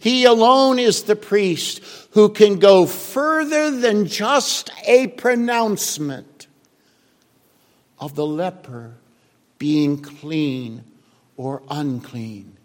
He 0.00 0.24
alone 0.24 0.78
is 0.78 1.04
the 1.04 1.16
priest 1.16 1.80
who 2.10 2.28
can 2.28 2.58
go 2.58 2.84
further 2.84 3.70
than 3.70 4.06
just 4.06 4.70
a 4.86 5.06
pronouncement 5.06 6.29
of 8.00 8.14
the 8.14 8.26
leper 8.26 8.94
being 9.58 10.00
clean 10.00 10.82
or 11.36 11.62
unclean. 11.70 12.56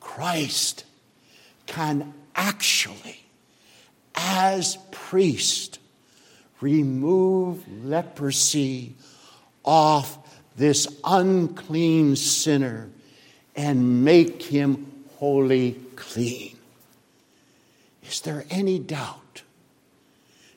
Christ 0.00 0.84
can 1.66 2.12
actually 2.36 3.22
as 4.14 4.76
priest, 4.90 5.78
remove 6.60 7.64
leprosy 7.84 8.94
off 9.64 10.18
this 10.56 10.86
unclean 11.04 12.16
sinner 12.16 12.88
and 13.56 14.04
make 14.04 14.42
him 14.42 15.04
wholly 15.16 15.78
clean. 15.96 16.56
Is 18.02 18.20
there 18.20 18.44
any 18.50 18.78
doubt 18.78 19.42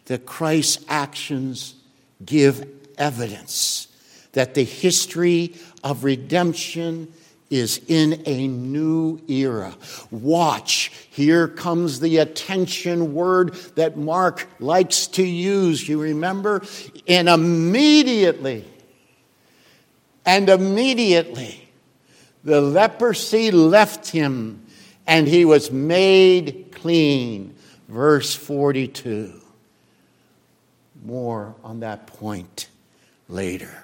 that 0.06 0.26
Christ's 0.26 0.84
actions 0.88 1.76
give 2.24 2.68
evidence 2.98 3.88
that 4.34 4.54
the 4.54 4.64
history 4.64 5.56
of 5.84 6.04
redemption 6.04 7.12
is 7.50 7.80
in 7.88 8.22
a 8.26 8.48
new 8.48 9.22
era. 9.28 9.74
Watch. 10.12 10.92
Here 11.10 11.48
comes 11.48 12.00
the 12.00 12.18
attention 12.18 13.14
word 13.14 13.54
that 13.76 13.98
Mark 13.98 14.48
likes 14.60 15.08
to 15.08 15.24
use. 15.24 15.88
You 15.88 16.02
remember? 16.02 16.64
And 17.08 17.30
immediately, 17.30 18.66
and 20.26 20.50
immediately, 20.50 21.70
the 22.44 22.62
leprosy 22.62 23.52
left 23.52 24.10
him 24.10 24.66
and 25.08 25.28
he 25.28 25.46
was 25.46 25.72
made 25.72 26.72
clean. 26.72 27.56
Verse 27.88 28.36
42. 28.36 29.40
More 31.04 31.56
on 31.64 31.82
that 31.82 32.08
point 32.08 32.70
later. 33.28 33.84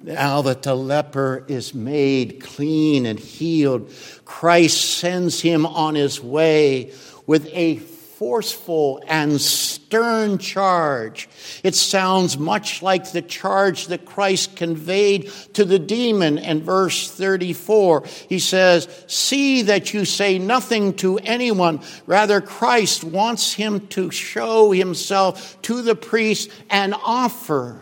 Now 0.00 0.42
that 0.42 0.62
the 0.62 0.74
leper 0.74 1.44
is 1.46 1.74
made 1.74 2.40
clean 2.42 3.06
and 3.06 3.18
healed, 3.18 3.92
Christ 4.24 4.98
sends 4.98 5.40
him 5.40 5.64
on 5.64 5.94
his 5.94 6.20
way 6.20 6.92
with 7.26 7.46
a 7.48 7.76
forceful 8.22 9.02
and 9.08 9.40
stern 9.40 10.38
charge. 10.38 11.28
It 11.64 11.74
sounds 11.74 12.38
much 12.38 12.80
like 12.80 13.10
the 13.10 13.20
charge 13.20 13.88
that 13.88 14.04
Christ 14.04 14.54
conveyed 14.54 15.28
to 15.54 15.64
the 15.64 15.80
demon 15.80 16.38
in 16.38 16.62
verse 16.62 17.10
34. 17.10 18.04
He 18.28 18.38
says, 18.38 18.86
See 19.08 19.62
that 19.62 19.92
you 19.92 20.04
say 20.04 20.38
nothing 20.38 20.94
to 20.98 21.18
anyone. 21.18 21.80
Rather, 22.06 22.40
Christ 22.40 23.02
wants 23.02 23.54
him 23.54 23.88
to 23.88 24.12
show 24.12 24.70
himself 24.70 25.60
to 25.62 25.82
the 25.82 25.96
priest 25.96 26.48
and 26.70 26.94
offer 26.94 27.80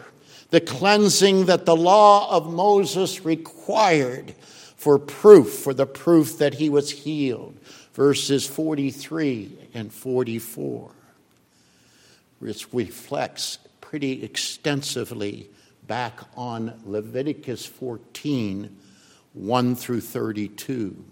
the 0.48 0.62
cleansing 0.62 1.46
that 1.46 1.66
the 1.66 1.76
law 1.76 2.35
of 2.35 2.50
Moses 2.50 3.26
required 3.26 4.35
for 4.81 4.99
proof, 4.99 5.53
for 5.53 5.75
the 5.75 5.85
proof 5.85 6.38
that 6.38 6.55
he 6.55 6.71
was 6.71 6.90
healed. 6.90 7.55
Verses 7.93 8.47
43 8.47 9.69
and 9.75 9.93
44, 9.93 10.90
which 12.38 12.66
reflects 12.73 13.59
pretty 13.83 14.25
extensively 14.25 15.51
back 15.87 16.19
on 16.35 16.81
Leviticus 16.87 17.66
14 17.66 18.75
1 19.35 19.77
through 19.77 20.01
32. 20.01 21.05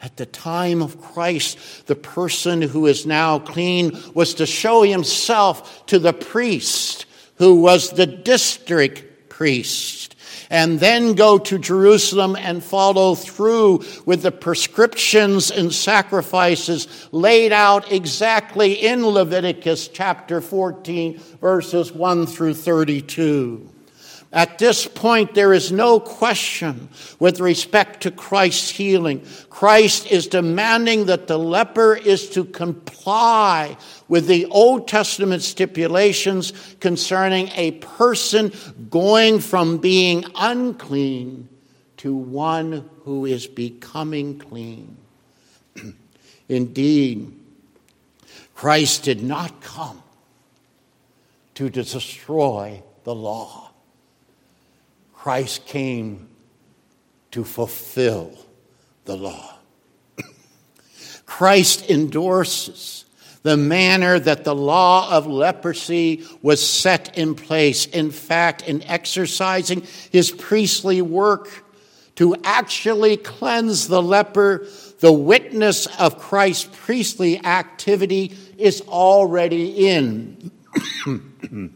At 0.00 0.16
the 0.16 0.26
time 0.26 0.80
of 0.80 1.00
Christ, 1.00 1.88
the 1.88 1.96
person 1.96 2.62
who 2.62 2.86
is 2.86 3.04
now 3.04 3.40
clean 3.40 3.98
was 4.14 4.34
to 4.34 4.46
show 4.46 4.82
himself 4.82 5.84
to 5.86 5.98
the 5.98 6.12
priest 6.12 7.06
who 7.38 7.60
was 7.60 7.90
the 7.90 8.06
district 8.06 9.28
priest, 9.28 10.14
and 10.50 10.80
then 10.80 11.14
go 11.14 11.38
to 11.38 11.58
Jerusalem 11.58 12.36
and 12.36 12.62
follow 12.62 13.14
through 13.14 13.84
with 14.06 14.22
the 14.22 14.32
prescriptions 14.32 15.50
and 15.50 15.72
sacrifices 15.72 17.08
laid 17.12 17.52
out 17.52 17.92
exactly 17.92 18.72
in 18.74 19.06
Leviticus 19.06 19.88
chapter 19.88 20.40
14, 20.40 21.18
verses 21.40 21.92
1 21.92 22.26
through 22.26 22.54
32. 22.54 23.77
At 24.30 24.58
this 24.58 24.86
point, 24.86 25.34
there 25.34 25.54
is 25.54 25.72
no 25.72 25.98
question 25.98 26.90
with 27.18 27.40
respect 27.40 28.02
to 28.02 28.10
Christ's 28.10 28.68
healing. 28.68 29.24
Christ 29.48 30.06
is 30.06 30.26
demanding 30.26 31.06
that 31.06 31.28
the 31.28 31.38
leper 31.38 31.96
is 31.96 32.28
to 32.30 32.44
comply 32.44 33.78
with 34.06 34.26
the 34.26 34.44
Old 34.46 34.86
Testament 34.86 35.42
stipulations 35.42 36.52
concerning 36.78 37.48
a 37.54 37.72
person 37.72 38.52
going 38.90 39.40
from 39.40 39.78
being 39.78 40.26
unclean 40.34 41.48
to 41.98 42.14
one 42.14 42.88
who 43.04 43.24
is 43.24 43.46
becoming 43.46 44.38
clean. 44.38 44.94
Indeed, 46.50 47.34
Christ 48.54 49.04
did 49.04 49.22
not 49.22 49.62
come 49.62 50.02
to 51.54 51.70
destroy 51.70 52.82
the 53.04 53.14
law 53.14 53.67
Christ 55.28 55.66
came 55.66 56.26
to 57.32 57.44
fulfill 57.44 58.32
the 59.04 59.14
law. 59.14 59.58
Christ 61.26 61.90
endorses 61.90 63.04
the 63.42 63.58
manner 63.58 64.18
that 64.18 64.44
the 64.44 64.54
law 64.54 65.12
of 65.14 65.26
leprosy 65.26 66.24
was 66.40 66.66
set 66.66 67.18
in 67.18 67.34
place. 67.34 67.84
In 67.84 68.10
fact, 68.10 68.66
in 68.66 68.82
exercising 68.84 69.82
his 70.10 70.30
priestly 70.30 71.02
work 71.02 71.62
to 72.14 72.34
actually 72.42 73.18
cleanse 73.18 73.86
the 73.86 74.00
leper, 74.00 74.66
the 75.00 75.12
witness 75.12 75.84
of 75.98 76.18
Christ's 76.18 76.70
priestly 76.72 77.44
activity 77.44 78.34
is 78.56 78.80
already 78.88 79.88
in. 79.88 80.50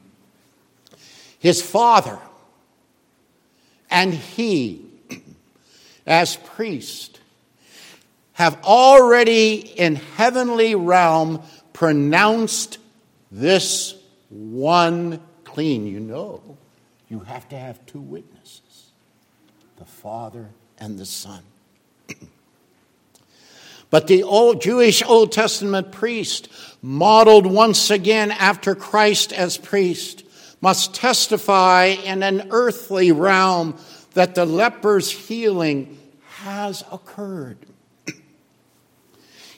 his 1.39 1.61
father 1.61 2.19
and 3.93 4.15
he, 4.15 4.85
as 6.07 6.37
priest, 6.37 7.21
have 8.33 8.59
already 8.65 9.57
in 9.57 9.97
heavenly 9.97 10.75
realm 10.75 11.43
pronounced 11.75 12.79
this 13.31 13.95
one 14.31 15.21
clean. 15.45 15.87
You 15.87 16.01
know, 16.01 16.43
you 17.11 17.21
have 17.21 17.49
to 17.51 17.59
have 17.59 17.85
two 17.87 18.01
witnesses 18.01 18.61
the 19.77 19.85
Father 19.85 20.49
and 20.79 20.99
the 20.99 21.07
Son. 21.07 21.43
But 23.91 24.07
the 24.07 24.23
old 24.23 24.63
Jewish 24.63 25.03
Old 25.03 25.33
Testament 25.33 25.93
priest, 25.93 26.49
modeled 26.81 27.45
once 27.45 27.91
again 27.91 28.31
after 28.31 28.75
Christ 28.75 29.35
as 29.35 29.59
priest, 29.59 30.22
must 30.63 30.95
testify 30.95 31.87
in 31.87 32.23
an 32.23 32.49
earthly 32.51 33.13
realm 33.13 33.77
that 34.15 34.35
the 34.35 34.47
leper's 34.47 35.11
healing 35.11 35.99
has 36.37 36.83
occurred. 36.91 37.59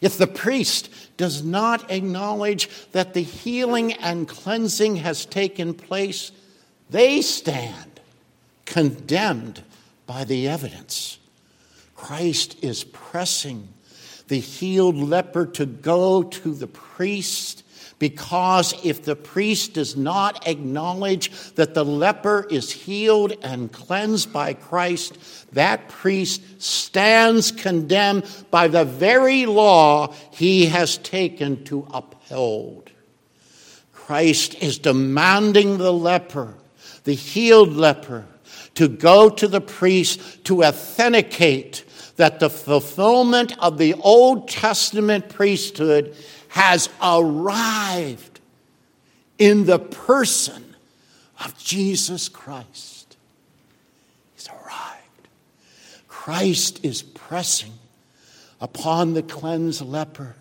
if 0.00 0.18
the 0.18 0.26
priest 0.26 0.90
does 1.16 1.44
not 1.44 1.90
acknowledge 1.90 2.68
that 2.92 3.14
the 3.14 3.22
healing 3.22 3.92
and 3.92 4.26
cleansing 4.26 4.96
has 4.96 5.24
taken 5.26 5.74
place, 5.74 6.32
they 6.90 7.22
stand 7.22 8.00
condemned 8.64 9.62
by 10.06 10.24
the 10.24 10.48
evidence. 10.48 11.18
Christ 11.94 12.62
is 12.62 12.84
pressing 12.84 13.68
the 14.28 14.40
healed 14.40 14.96
leper 14.96 15.46
to 15.46 15.66
go 15.66 16.22
to 16.22 16.54
the 16.54 16.66
priest 16.66 17.63
because 17.98 18.74
if 18.84 19.04
the 19.04 19.16
priest 19.16 19.74
does 19.74 19.96
not 19.96 20.46
acknowledge 20.46 21.30
that 21.52 21.74
the 21.74 21.84
leper 21.84 22.46
is 22.50 22.70
healed 22.70 23.32
and 23.42 23.72
cleansed 23.72 24.32
by 24.32 24.54
Christ, 24.54 25.16
that 25.54 25.88
priest 25.88 26.62
stands 26.62 27.52
condemned 27.52 28.26
by 28.50 28.68
the 28.68 28.84
very 28.84 29.46
law 29.46 30.12
he 30.32 30.66
has 30.66 30.98
taken 30.98 31.64
to 31.64 31.86
uphold. 31.92 32.90
Christ 33.92 34.56
is 34.56 34.78
demanding 34.78 35.78
the 35.78 35.92
leper, 35.92 36.54
the 37.04 37.14
healed 37.14 37.72
leper, 37.72 38.26
to 38.74 38.88
go 38.88 39.30
to 39.30 39.48
the 39.48 39.60
priest 39.60 40.44
to 40.44 40.64
authenticate 40.64 41.84
that 42.16 42.38
the 42.38 42.50
fulfillment 42.50 43.56
of 43.58 43.78
the 43.78 43.94
Old 43.94 44.48
Testament 44.48 45.28
priesthood 45.28 46.16
has 46.54 46.88
arrived 47.02 48.38
in 49.38 49.64
the 49.64 49.80
person 49.80 50.76
of 51.44 51.58
Jesus 51.58 52.28
Christ. 52.28 53.16
He's 54.36 54.48
arrived. 54.48 55.28
Christ 56.06 56.84
is 56.84 57.02
pressing 57.02 57.72
upon 58.60 59.14
the 59.14 59.22
cleansed 59.24 59.80
leper 59.80 60.36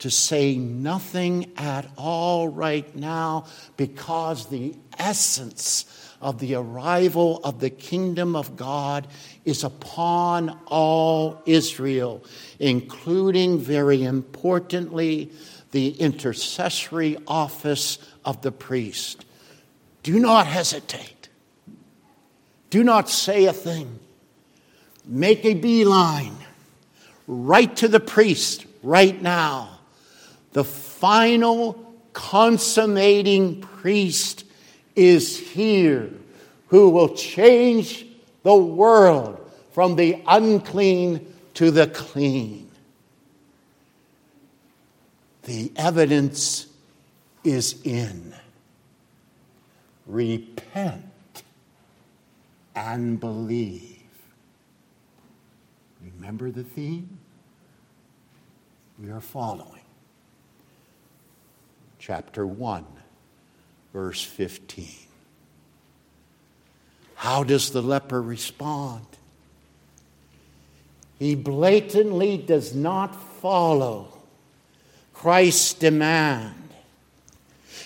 to 0.00 0.10
say 0.10 0.54
nothing 0.54 1.50
at 1.56 1.86
all 1.96 2.48
right 2.48 2.94
now 2.94 3.46
because 3.78 4.50
the 4.50 4.74
essence 4.98 5.86
of 6.20 6.38
the 6.38 6.54
arrival 6.54 7.40
of 7.44 7.60
the 7.60 7.70
kingdom 7.70 8.34
of 8.34 8.56
God 8.56 9.06
is 9.44 9.64
upon 9.64 10.58
all 10.66 11.42
Israel, 11.46 12.24
including, 12.58 13.58
very 13.58 14.02
importantly, 14.02 15.30
the 15.70 15.90
intercessory 15.90 17.16
office 17.26 17.98
of 18.24 18.42
the 18.42 18.52
priest. 18.52 19.24
Do 20.02 20.18
not 20.18 20.46
hesitate. 20.46 21.28
Do 22.70 22.82
not 22.82 23.08
say 23.08 23.46
a 23.46 23.52
thing. 23.52 23.98
Make 25.04 25.44
a 25.44 25.54
beeline 25.54 26.36
right 27.26 27.74
to 27.76 27.88
the 27.88 28.00
priest 28.00 28.66
right 28.82 29.20
now 29.20 29.78
the 30.52 30.64
final 30.64 31.94
consummating 32.12 33.60
priest 33.60 34.44
is 34.98 35.38
here 35.38 36.10
who 36.66 36.90
will 36.90 37.14
change 37.14 38.04
the 38.42 38.54
world 38.54 39.38
from 39.72 39.96
the 39.96 40.20
unclean 40.26 41.34
to 41.54 41.70
the 41.70 41.86
clean. 41.86 42.68
The 45.44 45.72
evidence 45.76 46.66
is 47.44 47.80
in. 47.84 48.34
Repent 50.06 51.04
and 52.74 53.20
believe. 53.20 54.02
Remember 56.02 56.50
the 56.50 56.64
theme? 56.64 57.18
We 58.98 59.10
are 59.10 59.20
following 59.20 59.82
chapter 61.98 62.46
1, 62.46 62.84
verse 63.98 64.22
15. 64.22 64.86
How 67.16 67.42
does 67.42 67.72
the 67.72 67.82
leper 67.82 68.22
respond? 68.22 69.04
He 71.18 71.34
blatantly 71.34 72.36
does 72.36 72.76
not 72.76 73.20
follow 73.40 74.12
Christ's 75.12 75.74
demand. 75.74 76.67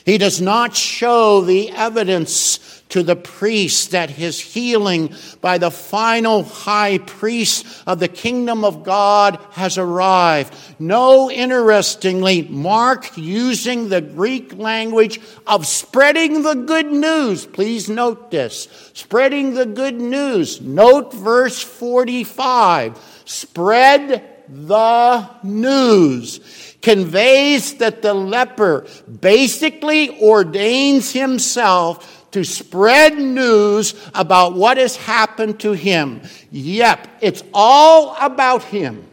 He 0.04 0.18
does 0.18 0.40
not 0.40 0.74
show 0.74 1.42
the 1.42 1.70
evidence 1.70 2.82
to 2.92 3.02
the 3.02 3.16
priest 3.16 3.92
that 3.92 4.10
his 4.10 4.38
healing 4.38 5.14
by 5.40 5.56
the 5.56 5.70
final 5.70 6.42
high 6.42 6.98
priest 6.98 7.64
of 7.86 8.00
the 8.00 8.08
kingdom 8.08 8.64
of 8.64 8.82
God 8.82 9.38
has 9.52 9.78
arrived. 9.78 10.54
No, 10.78 11.30
interestingly, 11.30 12.42
Mark 12.42 13.16
using 13.16 13.88
the 13.88 14.02
Greek 14.02 14.54
language 14.58 15.20
of 15.46 15.66
spreading 15.66 16.42
the 16.42 16.54
good 16.54 16.92
news. 16.92 17.46
Please 17.46 17.88
note 17.88 18.30
this. 18.30 18.68
Spreading 18.92 19.54
the 19.54 19.66
good 19.66 19.98
news. 19.98 20.60
Note 20.60 21.14
verse 21.14 21.62
45. 21.62 23.22
Spread 23.24 24.22
the 24.48 25.30
news 25.42 26.71
conveys 26.82 27.74
that 27.74 28.02
the 28.02 28.12
leper 28.12 28.86
basically 29.20 30.20
ordains 30.20 31.12
himself 31.12 32.30
to 32.32 32.44
spread 32.44 33.16
news 33.16 33.94
about 34.14 34.54
what 34.54 34.76
has 34.76 34.96
happened 34.96 35.60
to 35.60 35.72
him. 35.72 36.22
Yep, 36.50 37.08
it's 37.20 37.42
all 37.54 38.16
about 38.20 38.64
him. 38.64 39.06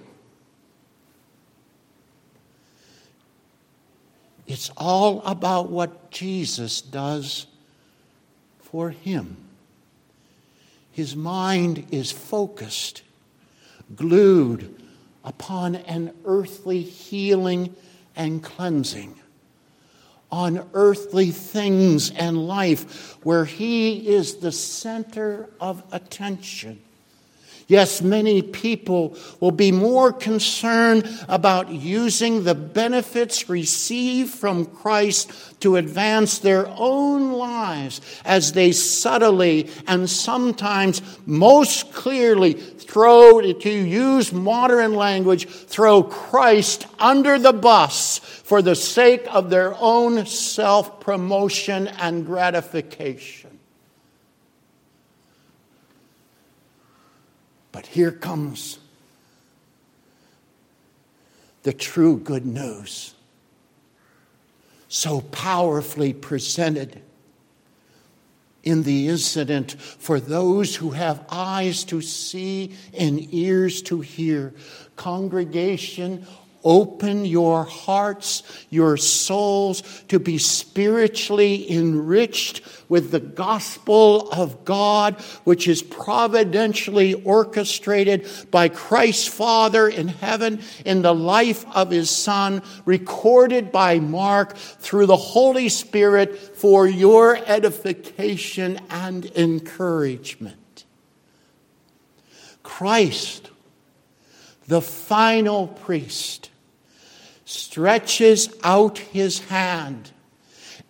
It's 4.48 4.72
all 4.76 5.22
about 5.24 5.70
what 5.70 6.10
Jesus 6.10 6.82
does 6.82 7.46
for 8.62 8.90
him. 8.90 9.38
His 10.92 11.16
mind 11.16 11.86
is 11.92 12.12
focused, 12.12 13.04
glued 13.96 14.76
upon 15.24 15.76
an 15.76 16.14
earthly 16.26 16.82
healing 16.82 17.76
and 18.16 18.44
cleansing 18.44 19.16
on 20.32 20.68
earthly 20.74 21.32
things 21.32 22.12
and 22.12 22.48
life 22.48 23.18
where 23.24 23.46
He 23.46 24.08
is 24.08 24.38
the 24.38 24.52
center 24.52 25.50
of 25.60 25.84
attention. 25.92 26.82
Yes, 27.70 28.02
many 28.02 28.42
people 28.42 29.16
will 29.40 29.52
be 29.52 29.72
more 29.72 30.12
concerned 30.12 31.08
about 31.28 31.70
using 31.70 32.44
the 32.44 32.56
benefits 32.56 33.48
received 33.48 34.34
from 34.34 34.66
Christ 34.66 35.32
to 35.62 35.76
advance 35.76 36.40
their 36.40 36.66
own 36.68 37.34
lives 37.34 38.02
as 38.26 38.54
they 38.54 38.72
subtly 38.72 39.70
and 39.86 40.10
sometimes 40.10 41.04
most 41.28 41.94
clearly 41.94 42.54
throw, 42.54 43.40
to 43.40 43.70
use 43.70 44.34
modern 44.34 44.96
language, 44.96 45.48
throw 45.48 46.02
Christ 46.02 46.88
under 46.98 47.38
the 47.38 47.54
bus 47.54 48.18
for 48.18 48.64
the 48.64 48.76
sake 48.76 49.28
of 49.30 49.52
their 49.52 49.76
own 49.76 50.26
self 50.26 51.00
promotion 51.00 51.88
and 51.88 52.26
gratification. 52.26 53.49
But 57.72 57.86
here 57.86 58.12
comes 58.12 58.80
the 61.64 61.74
true 61.74 62.18
good 62.18 62.46
news, 62.46 63.14
so 64.88 65.22
powerfully 65.22 66.14
presented 66.14 67.02
in 68.64 68.84
the 68.84 69.08
incident 69.08 69.74
for 69.74 70.20
those 70.20 70.76
who 70.76 70.92
have 70.92 71.26
eyes 71.30 71.84
to 71.86 72.02
see 72.02 72.74
and 72.98 73.34
ears 73.34 73.82
to 73.84 74.02
hear. 74.02 74.54
Congregation, 74.96 76.26
Open 76.64 77.26
your 77.26 77.64
hearts, 77.64 78.44
your 78.70 78.98
souls 78.98 79.82
to 80.10 80.20
be 80.20 80.38
spiritually 80.38 81.72
enriched 81.72 82.62
with 82.90 83.12
the 83.12 83.20
gospel 83.20 84.30
of 84.32 84.66
God, 84.66 85.16
which 85.44 85.68
is 85.68 85.82
providentially 85.82 87.14
orchestrated 87.14 88.28
by 88.52 88.68
Christ's 88.68 89.28
Father 89.28 89.88
in 89.88 90.08
heaven 90.08 90.62
in 90.86 91.02
the 91.02 91.14
life 91.14 91.66
of 91.76 91.92
his 91.92 92.10
Son, 92.10 92.62
recorded 92.86 93.72
by 93.72 94.00
Mark 94.00 94.56
through 94.56 95.06
the 95.06 95.16
Holy 95.16 95.70
Spirit 95.70 96.38
for 96.38 96.88
your 96.88 97.38
edification 97.38 98.80
and 98.90 99.26
encouragement. 99.38 100.86
Christ, 102.64 103.50
the 104.70 104.82
final 104.82 105.68
priest, 105.68 106.52
stretches 107.44 108.54
out 108.64 109.00
his 109.00 109.40
hand 109.46 110.12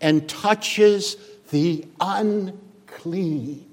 and 0.01 0.27
touches 0.27 1.15
the 1.51 1.85
unclean, 2.01 3.65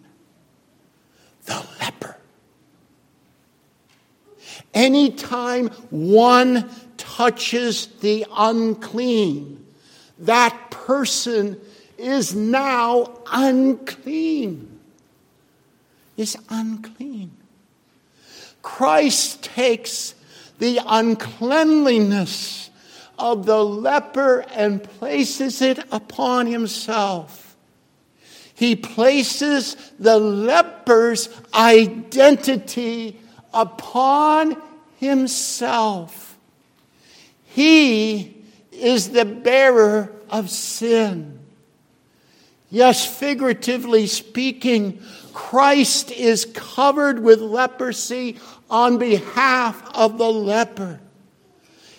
the 1.47 1.67
leper. 1.81 2.17
Anytime 4.73 5.71
one 5.91 6.71
touches 6.97 7.89
the 8.01 8.27
unclean, 8.31 9.67
that 10.21 10.71
person 10.71 11.61
is 11.99 12.33
now 12.33 13.23
unclean. 13.33 14.79
Is 16.17 16.37
unclean. 16.49 17.36
Christ 18.67 19.45
takes 19.45 20.17
the 20.59 20.81
uncleanliness 20.85 22.69
of 23.17 23.47
the 23.47 23.65
leper 23.65 24.45
and 24.53 24.83
places 24.83 25.63
it 25.63 25.79
upon 25.93 26.49
himself. 26.49 27.57
He 28.55 28.75
places 28.75 29.77
the 30.01 30.19
leper's 30.19 31.29
identity 31.55 33.21
upon 33.55 34.61
himself. 34.99 36.37
He 37.45 38.45
is 38.73 39.11
the 39.11 39.25
bearer 39.25 40.11
of 40.29 40.51
sin. 40.51 41.36
Yes, 42.77 43.07
figuratively 43.07 44.07
speaking, 44.07 45.01
Christ 45.33 46.11
is 46.11 46.45
covered 46.45 47.25
with 47.25 47.41
leprosy 47.41 48.37
on 48.69 48.99
behalf 48.99 49.83
of 49.95 50.19
the 50.19 50.31
leper. 50.31 51.01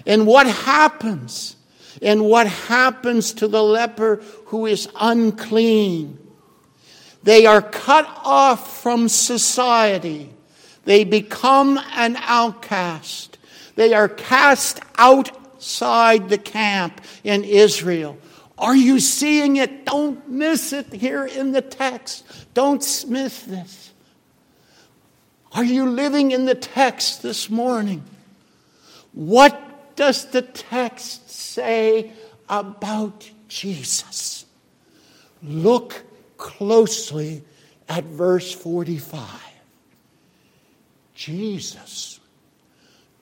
And 0.06 0.28
what 0.28 0.46
happens? 0.46 1.56
And 2.00 2.26
what 2.26 2.46
happens 2.46 3.34
to 3.34 3.48
the 3.48 3.64
leper 3.64 4.18
who 4.46 4.68
is 4.68 4.88
unclean? 5.00 6.20
They 7.24 7.48
are 7.48 7.64
cut 7.64 8.08
off 8.24 8.80
from 8.84 9.10
society. 9.10 10.30
They 10.86 11.06
become 11.06 11.80
an 11.96 12.18
outcast. 12.20 13.40
They 13.74 13.96
are 13.96 14.08
cast 14.08 14.80
outside 15.00 16.30
the 16.30 16.38
camp 16.38 17.02
in 17.24 17.44
Israel. 17.44 18.20
Are 18.58 18.76
you 18.76 19.00
seeing 19.00 19.58
it? 19.58 19.86
Don't 19.86 20.30
miss 20.30 20.74
it 20.74 20.92
here 20.92 21.26
in 21.26 21.52
the 21.52 21.62
text. 21.62 22.26
Don't 22.54 22.82
miss 23.08 23.44
this. 23.44 23.92
Are 25.54 25.64
you 25.64 25.90
living 25.90 26.32
in 26.32 26.46
the 26.46 26.56
text 26.56 27.22
this 27.22 27.50
morning? 27.50 28.04
What 29.14 29.96
does 29.96 30.26
the 30.26 30.42
text 30.42 31.30
say 31.30 32.12
about 32.50 33.30
Jesus? 33.48 34.46
Look 35.44 36.04
closely 36.38 37.44
at 37.90 38.04
verse 38.04 38.52
45. 38.54 39.22
Jesus 41.14 42.20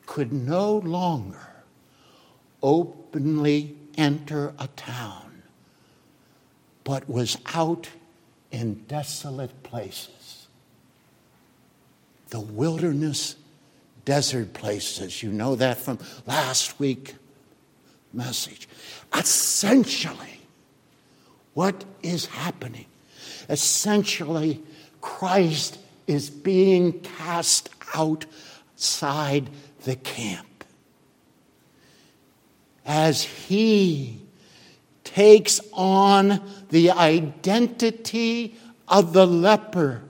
could 0.06 0.34
no 0.34 0.78
longer 0.78 1.48
openly 2.62 3.78
enter 3.98 4.54
a 4.60 4.67
town, 4.67 5.25
but 6.86 7.10
was 7.10 7.38
out 7.54 7.89
in 8.52 8.76
desolate 8.88 9.63
places. 9.63 10.48
The 12.30 12.39
wilderness, 12.39 13.36
desert 14.06 14.54
places. 14.54 15.21
You 15.21 15.32
know 15.32 15.56
that 15.56 15.78
from 15.78 16.00
last 16.26 16.80
week 16.80 17.15
message. 18.13 18.69
Essentially, 19.13 20.39
what 21.54 21.84
is 22.02 22.28
happening? 22.28 22.86
Essentially, 23.50 24.62
Christ 25.02 25.78
is 26.08 26.30
being 26.30 27.00
cast 27.02 27.69
outside 27.95 29.50
the 29.84 29.95
camp 29.95 30.63
as 32.86 33.24
he 33.24 34.19
takes 35.06 35.62
on 35.72 36.41
the 36.70 36.91
identity 36.91 38.58
of 38.88 39.13
the 39.13 39.26
leper, 39.26 40.02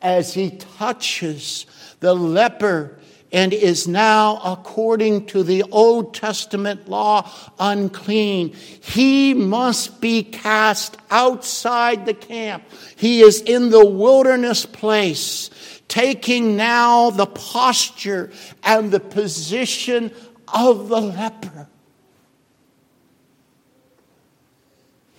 as 0.00 0.32
he 0.32 0.50
touches 0.50 1.66
the 2.00 2.14
leper 2.14 2.98
and 3.30 3.52
is 3.52 3.86
now, 3.86 4.40
according 4.42 5.26
to 5.26 5.42
the 5.42 5.62
Old 5.64 6.14
Testament 6.14 6.88
law, 6.88 7.30
unclean. 7.58 8.54
He 8.80 9.34
must 9.34 10.00
be 10.00 10.22
cast 10.22 10.96
outside 11.10 12.06
the 12.06 12.14
camp. 12.14 12.64
He 12.96 13.20
is 13.20 13.42
in 13.42 13.70
the 13.70 13.84
wilderness 13.84 14.64
place, 14.64 15.50
taking 15.88 16.56
now 16.56 17.10
the 17.10 17.26
posture 17.26 18.32
and 18.64 18.90
the 18.90 19.00
position 19.00 20.10
of 20.52 20.88
the 20.88 21.00
leper. 21.00 21.68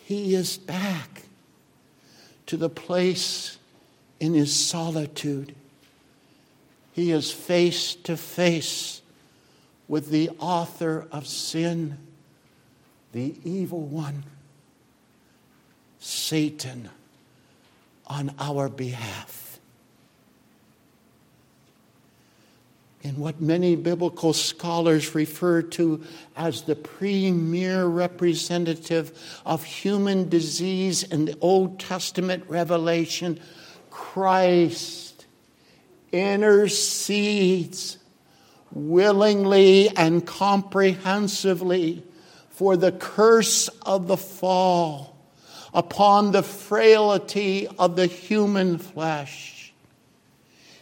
He 0.10 0.34
is 0.34 0.58
back 0.58 1.22
to 2.48 2.58
the 2.58 2.68
place 2.68 3.60
in 4.20 4.34
his 4.34 4.52
solitude. 4.52 5.54
He 6.94 7.12
is 7.12 7.32
face 7.32 7.94
to 7.94 8.18
face 8.18 9.04
with 9.88 10.10
the 10.10 10.32
author 10.40 11.08
of 11.12 11.28
sin, 11.28 12.00
the 13.12 13.36
evil 13.44 13.82
one, 13.82 14.24
Satan, 16.00 16.90
on 18.08 18.34
our 18.40 18.68
behalf. 18.68 19.49
In 23.02 23.18
what 23.18 23.40
many 23.40 23.76
biblical 23.76 24.34
scholars 24.34 25.16
refer 25.16 25.62
to 25.62 26.04
as 26.36 26.64
the 26.64 26.76
premier 26.76 27.86
representative 27.86 29.18
of 29.46 29.64
human 29.64 30.28
disease 30.28 31.04
in 31.04 31.26
the 31.26 31.38
Old 31.40 31.80
Testament 31.80 32.44
revelation, 32.48 33.40
Christ 33.90 35.26
intercedes 36.12 37.98
willingly 38.72 39.90
and 39.96 40.26
comprehensively 40.26 42.04
for 42.50 42.76
the 42.76 42.92
curse 42.92 43.70
of 43.84 44.08
the 44.08 44.18
fall 44.18 45.16
upon 45.74 46.32
the 46.32 46.44
frailty 46.44 47.68
of 47.78 47.96
the 47.96 48.08
human 48.08 48.78
flesh 48.78 49.59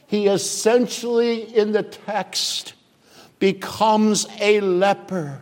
he 0.08 0.28
essentially, 0.28 1.44
in 1.56 1.74
the 1.74 1.84
text, 1.84 2.74
becomes 3.40 4.26
a 4.40 4.62
leper, 4.62 5.42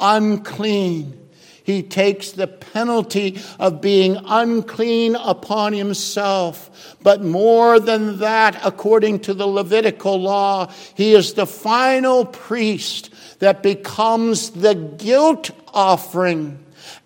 unclean. 0.00 1.16
He 1.64 1.82
takes 1.82 2.32
the 2.32 2.46
penalty 2.46 3.40
of 3.58 3.80
being 3.80 4.18
unclean 4.26 5.16
upon 5.16 5.72
himself. 5.72 6.96
But 7.02 7.22
more 7.22 7.80
than 7.80 8.18
that, 8.18 8.60
according 8.64 9.20
to 9.20 9.34
the 9.34 9.46
Levitical 9.46 10.20
law, 10.20 10.72
he 10.94 11.14
is 11.14 11.34
the 11.34 11.46
final 11.46 12.24
priest 12.24 13.10
that 13.38 13.62
becomes 13.62 14.50
the 14.50 14.74
guilt 14.74 15.50
offering 15.72 16.58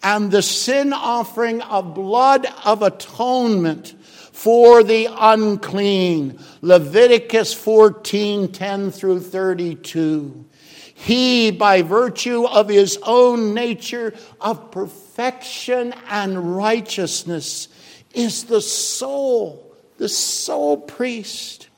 and 0.03 0.31
the 0.31 0.43
sin 0.43 0.93
offering 0.93 1.61
of 1.63 1.95
blood 1.95 2.47
of 2.65 2.83
atonement 2.83 3.95
for 4.35 4.83
the 4.83 5.09
unclean. 5.11 6.41
Leviticus 6.61 7.55
14 7.55 8.51
10 8.51 8.91
through 8.91 9.21
32. 9.21 10.45
He, 10.93 11.53
by 11.53 11.83
virtue 11.83 12.45
of 12.45 12.69
his 12.69 12.99
own 13.05 13.55
nature 13.55 14.13
of 14.41 14.73
perfection 14.73 15.95
and 16.09 16.57
righteousness, 16.57 17.69
is 18.13 18.45
the 18.45 18.61
sole, 18.61 19.73
the 19.99 20.09
sole 20.09 20.79
priest 20.79 21.69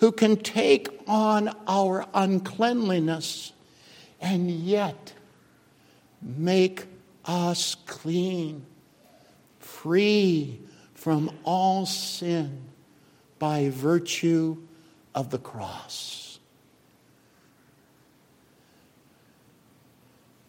who 0.00 0.10
can 0.10 0.36
take 0.36 0.88
on 1.06 1.54
our 1.68 2.04
uncleanliness 2.12 3.52
and 4.20 4.50
yet 4.50 5.12
make 6.20 6.86
us 7.24 7.76
clean, 7.86 8.66
free 9.60 10.60
from 11.06 11.30
all 11.44 11.86
sin 11.86 12.62
by 13.38 13.68
virtue 13.68 14.56
of 15.14 15.30
the 15.30 15.38
cross. 15.38 16.40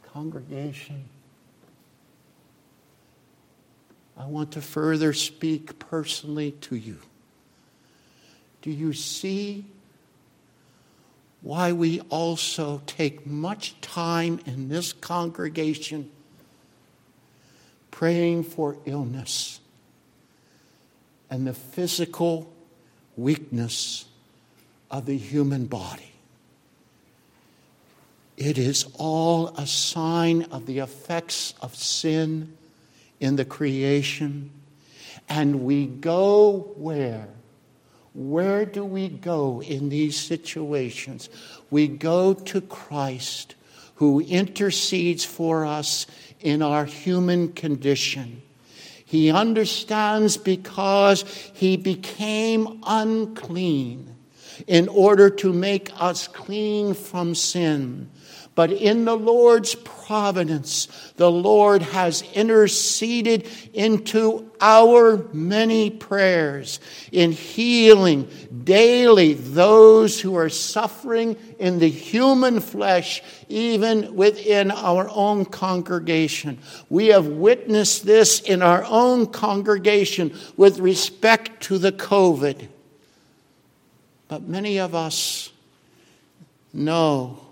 Congregation, 0.01 1.03
I 4.17 4.25
want 4.25 4.53
to 4.53 4.61
further 4.63 5.13
speak 5.13 5.77
personally 5.77 6.53
to 6.61 6.75
you. 6.75 6.97
Do 8.63 8.71
you 8.71 8.93
see 8.93 9.63
why 11.41 11.71
we 11.71 11.99
also 12.09 12.81
take 12.87 13.27
much 13.27 13.79
time 13.81 14.39
in 14.47 14.69
this 14.69 14.91
congregation 14.91 16.09
praying 17.91 18.45
for 18.45 18.75
illness? 18.87 19.59
And 21.29 21.45
the 21.45 21.53
physical 21.53 22.51
weakness 23.15 24.05
of 24.89 25.05
the 25.05 25.17
human 25.17 25.65
body. 25.65 26.11
It 28.37 28.57
is 28.57 28.85
all 28.97 29.47
a 29.57 29.65
sign 29.65 30.43
of 30.43 30.67
the 30.67 30.79
effects 30.79 31.55
of 31.61 31.75
sin 31.75 32.55
in 33.19 33.35
the 33.35 33.45
creation. 33.45 34.51
And 35.27 35.63
we 35.63 35.87
go 35.87 36.71
where? 36.75 37.27
Where 38.13 38.65
do 38.65 38.85
we 38.85 39.09
go 39.09 39.61
in 39.61 39.89
these 39.89 40.17
situations? 40.17 41.29
We 41.69 41.87
go 41.87 42.33
to 42.33 42.61
Christ 42.61 43.55
who 43.95 44.21
intercedes 44.21 45.25
for 45.25 45.65
us 45.65 46.05
in 46.39 46.61
our 46.61 46.85
human 46.85 47.53
condition. 47.53 48.43
He 49.07 49.31
understands 49.31 50.35
because 50.35 51.23
he 51.53 51.77
became 51.77 52.81
unclean 52.85 54.13
in 54.67 54.89
order 54.89 55.29
to 55.29 55.53
make 55.53 55.89
us 55.95 56.27
clean 56.27 56.93
from 56.93 57.33
sin. 57.33 58.09
But 58.57 58.71
in 58.71 59.05
the 59.05 59.15
Lord's 59.15 59.75
providence, 59.75 60.87
the 61.15 61.29
Lord 61.29 61.83
has 61.83 62.23
interceded 62.33 63.47
into 63.71 64.49
our 64.59 65.27
many 65.31 65.91
prayers 65.91 66.79
in 67.11 67.33
healing 67.33 68.27
daily 68.63 69.33
those 69.33 70.19
who 70.19 70.35
are 70.35 70.49
suffering 70.49 71.37
in 71.59 71.77
the 71.77 71.87
human 71.87 72.59
flesh, 72.59 73.21
even 73.47 74.15
within 74.15 74.71
our 74.71 75.07
own 75.07 75.45
congregation. 75.45 76.57
We 76.89 77.09
have 77.09 77.27
witnessed 77.27 78.07
this 78.07 78.39
in 78.39 78.63
our 78.63 78.83
own 78.85 79.27
congregation 79.27 80.35
with 80.57 80.79
respect 80.79 81.61
to 81.65 81.77
the 81.77 81.91
COVID. 81.91 82.69
But 84.27 84.47
many 84.47 84.79
of 84.79 84.95
us 84.95 85.51
know 86.73 87.43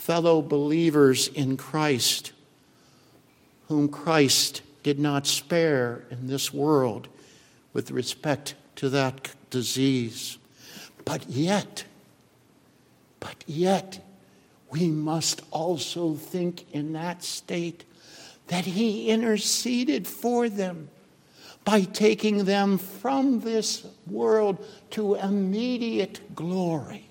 fellow 0.00 0.40
believers 0.40 1.28
in 1.28 1.56
Christ 1.58 2.32
whom 3.68 3.88
Christ 3.88 4.62
did 4.82 4.98
not 4.98 5.28
spare 5.28 6.04
in 6.10 6.26
this 6.26 6.52
world 6.52 7.06
with 7.72 7.92
respect 7.92 8.54
to 8.76 8.88
that 8.88 9.30
disease. 9.50 10.38
But 11.04 11.28
yet, 11.28 11.84
but 13.20 13.44
yet, 13.46 14.04
we 14.70 14.88
must 14.88 15.42
also 15.52 16.14
think 16.14 16.66
in 16.72 16.94
that 16.94 17.22
state 17.22 17.84
that 18.48 18.64
He 18.64 19.08
interceded 19.10 20.08
for 20.08 20.48
them 20.48 20.88
by 21.64 21.82
taking 21.82 22.44
them 22.44 22.78
from 22.78 23.40
this 23.40 23.86
world 24.06 24.66
to 24.90 25.14
immediate 25.14 26.34
glory. 26.34 27.09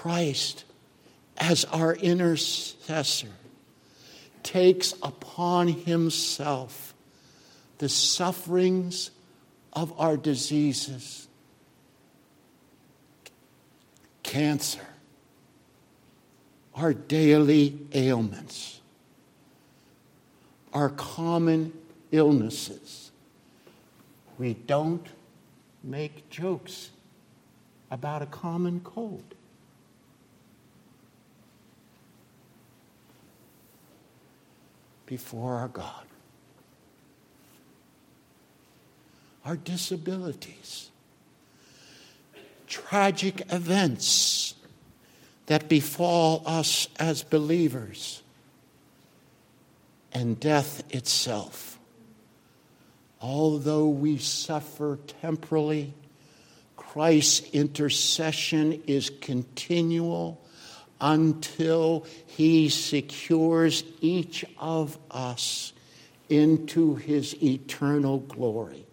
Christ, 0.00 0.64
as 1.36 1.66
our 1.66 1.94
intercessor, 1.94 3.28
takes 4.42 4.94
upon 5.02 5.68
himself 5.68 6.94
the 7.76 7.90
sufferings 7.90 9.10
of 9.74 9.92
our 10.00 10.16
diseases 10.16 11.28
cancer, 14.22 14.86
our 16.74 16.94
daily 16.94 17.78
ailments, 17.92 18.80
our 20.72 20.88
common 20.88 21.74
illnesses. 22.10 23.10
We 24.38 24.54
don't 24.54 25.06
make 25.84 26.30
jokes 26.30 26.88
about 27.90 28.22
a 28.22 28.26
common 28.26 28.80
cold. 28.80 29.34
Before 35.10 35.56
our 35.56 35.66
God. 35.66 36.04
Our 39.44 39.56
disabilities, 39.56 40.88
tragic 42.68 43.42
events 43.52 44.54
that 45.46 45.68
befall 45.68 46.44
us 46.46 46.86
as 47.00 47.24
believers, 47.24 48.22
and 50.12 50.38
death 50.38 50.84
itself. 50.94 51.76
Although 53.20 53.88
we 53.88 54.16
suffer 54.18 55.00
temporally, 55.20 55.92
Christ's 56.76 57.50
intercession 57.50 58.80
is 58.86 59.10
continual 59.20 60.40
until 61.00 62.06
he 62.26 62.68
secures 62.68 63.84
each 64.00 64.44
of 64.58 64.98
us 65.10 65.72
into 66.28 66.96
his 66.96 67.40
eternal 67.42 68.18
glory. 68.18 68.84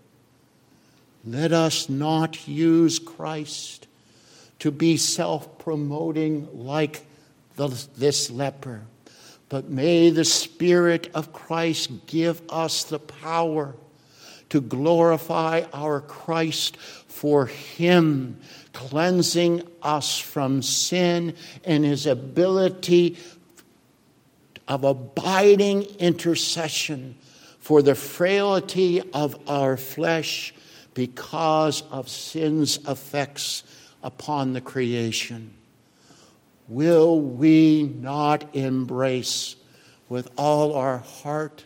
Let 1.26 1.52
us 1.52 1.90
not 1.90 2.48
use 2.48 3.00
Christ 3.00 3.88
to 4.60 4.72
be 4.72 4.98
self 4.98 5.60
promoting 5.60 6.48
like 6.54 7.06
the, 7.58 7.68
this 7.98 8.32
leper, 8.32 8.84
but 9.50 9.70
may 9.70 10.10
the 10.10 10.26
Spirit 10.26 11.12
of 11.14 11.34
Christ 11.34 12.08
give 12.08 12.42
us 12.50 12.86
the 12.86 13.00
power 13.00 13.76
to 14.50 14.62
glorify 14.62 15.64
our 15.74 16.02
Christ 16.02 16.78
for 16.78 17.48
Him 17.48 18.40
cleansing 18.78 19.64
us 19.82 20.20
from 20.20 20.62
sin 20.62 21.34
and 21.64 21.84
his 21.84 22.06
ability 22.06 23.18
of 24.68 24.84
abiding 24.84 25.82
intercession 25.98 27.18
for 27.58 27.82
the 27.82 27.96
frailty 27.96 29.02
of 29.14 29.36
our 29.50 29.78
flesh 29.78 30.54
because 30.94 31.82
of 31.90 32.08
sin's 32.08 32.78
effects 32.88 33.64
upon 34.04 34.54
the 34.54 34.62
creation. 34.62 35.52
Will 36.68 37.20
we 37.20 37.82
not 37.82 38.56
embrace 38.56 39.56
with 40.08 40.30
all 40.38 40.76
our 40.76 41.00
heart, 41.00 41.64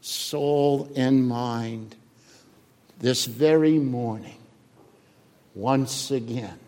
soul, 0.00 0.90
and 0.96 1.28
mind 1.28 1.94
this 3.00 3.26
very 3.26 3.78
morning 3.78 4.37
once 5.58 6.12
again. 6.12 6.60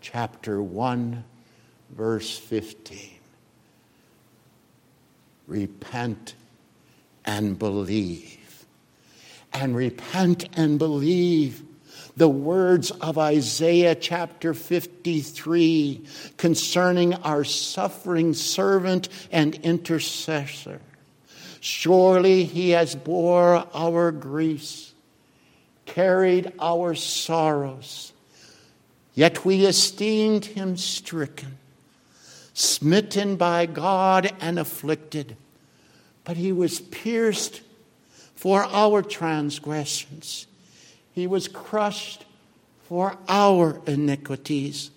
Chapter 0.00 0.60
1, 0.60 1.22
verse 1.90 2.36
15. 2.36 2.98
Repent 5.46 6.34
and 7.24 7.56
believe. 7.56 8.66
And 9.52 9.76
repent 9.76 10.48
and 10.56 10.76
believe 10.76 11.62
the 12.16 12.28
words 12.28 12.90
of 12.90 13.16
Isaiah 13.16 13.94
chapter 13.94 14.54
53 14.54 16.04
concerning 16.36 17.14
our 17.14 17.44
suffering 17.44 18.34
servant 18.34 19.08
and 19.30 19.54
intercessor. 19.54 20.80
Surely 21.60 22.42
he 22.42 22.70
has 22.70 22.96
bore 22.96 23.68
our 23.72 24.10
griefs 24.10 24.91
carried 25.86 26.52
our 26.58 26.94
sorrows, 26.94 28.12
yet 29.14 29.44
we 29.44 29.66
esteemed 29.66 30.44
him 30.44 30.76
stricken, 30.76 31.58
smitten 32.54 33.36
by 33.36 33.66
God 33.66 34.32
and 34.40 34.58
afflicted. 34.58 35.36
But 36.24 36.36
he 36.36 36.52
was 36.52 36.80
pierced 36.80 37.62
for 38.34 38.64
our 38.64 39.02
transgressions, 39.02 40.46
he 41.12 41.26
was 41.26 41.48
crushed 41.48 42.24
for 42.84 43.16
our 43.28 43.80
iniquities. 43.86 44.90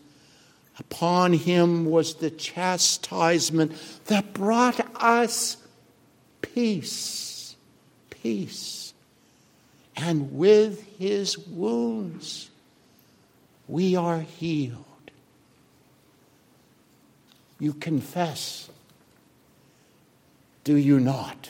Upon 0.78 1.32
him 1.32 1.86
was 1.86 2.16
the 2.16 2.30
chastisement 2.30 3.72
that 4.08 4.34
brought 4.34 4.80
us 5.02 5.56
peace. 6.42 7.56
Peace 8.10 8.85
and 9.96 10.34
with 10.34 10.98
his 10.98 11.38
wounds 11.38 12.50
we 13.68 13.96
are 13.96 14.20
healed. 14.20 14.84
You 17.60 17.74
confess, 17.74 18.70
do 20.64 20.76
you 20.76 21.00
not? 21.00 21.50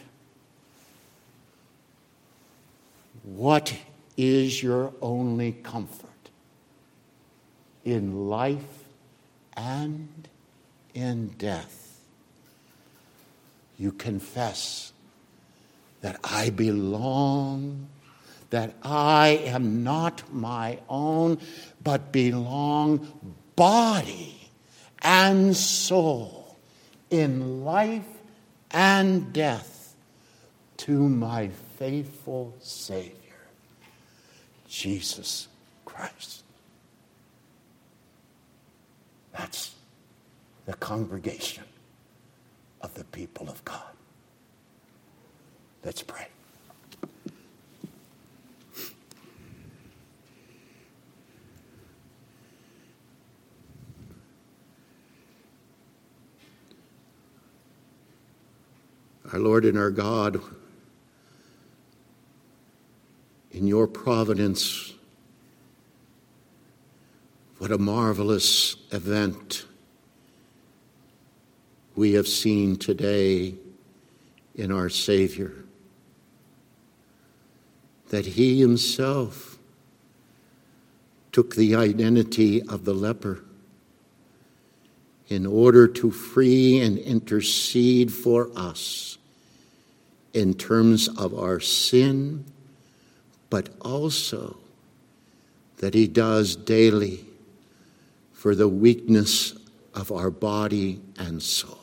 What 3.23 3.75
is 4.15 4.61
your 4.61 4.93
only 5.01 5.53
comfort 5.53 6.09
in 7.83 8.29
life 8.29 8.85
and 9.57 10.27
in 10.93 11.29
death? 11.29 11.99
You 13.77 13.91
confess 13.91 14.93
that 16.01 16.19
I 16.23 16.51
belong 16.51 17.87
that 18.49 18.75
I 18.83 19.41
am 19.45 19.83
not 19.83 20.23
my 20.33 20.79
own, 20.89 21.39
but 21.83 22.11
belong 22.11 23.33
body 23.55 24.49
and 25.01 25.55
soul 25.55 26.57
in 27.09 27.63
life 27.63 28.05
and 28.71 29.31
death 29.31 29.95
to 30.77 31.07
my 31.07 31.49
faithful 31.77 32.55
Savior, 32.59 33.13
Jesus 34.67 35.47
Christ. 35.85 36.43
That's 39.31 39.75
the 40.65 40.73
congregation 40.73 41.63
of 42.81 42.93
the 42.93 43.03
people 43.05 43.49
of 43.49 43.63
God. 43.65 43.81
Let's 45.83 46.01
pray. 46.01 46.27
Our 59.33 59.39
Lord 59.39 59.65
and 59.65 59.77
our 59.77 59.91
God, 59.91 60.39
in 63.51 63.67
your 63.67 63.87
providence, 63.87 64.93
what 67.57 67.71
a 67.71 67.77
marvelous 67.77 68.75
event 68.91 69.65
we 71.95 72.13
have 72.13 72.27
seen 72.27 72.75
today 72.75 73.55
in 74.55 74.71
our 74.71 74.89
Savior. 74.89 75.53
That 78.09 78.25
he 78.25 78.59
himself 78.59 79.57
took 81.31 81.55
the 81.55 81.75
identity 81.75 82.61
of 82.61 82.85
the 82.85 82.93
leper 82.93 83.43
in 85.27 85.45
order 85.45 85.87
to 85.87 86.11
free 86.11 86.79
and 86.79 86.97
intercede 86.97 88.13
for 88.13 88.49
us 88.55 89.14
in 90.35 90.53
terms 90.53 91.07
of 91.17 91.33
our 91.33 91.59
sin, 91.59 92.45
but 93.49 93.69
also 93.81 94.57
that 95.77 95.93
He 95.93 96.07
does 96.07 96.55
daily 96.55 97.25
for 98.33 98.53
the 98.53 98.67
weakness 98.67 99.53
of 99.93 100.11
our 100.11 100.29
body 100.29 101.01
and 101.17 101.41
soul. 101.41 101.79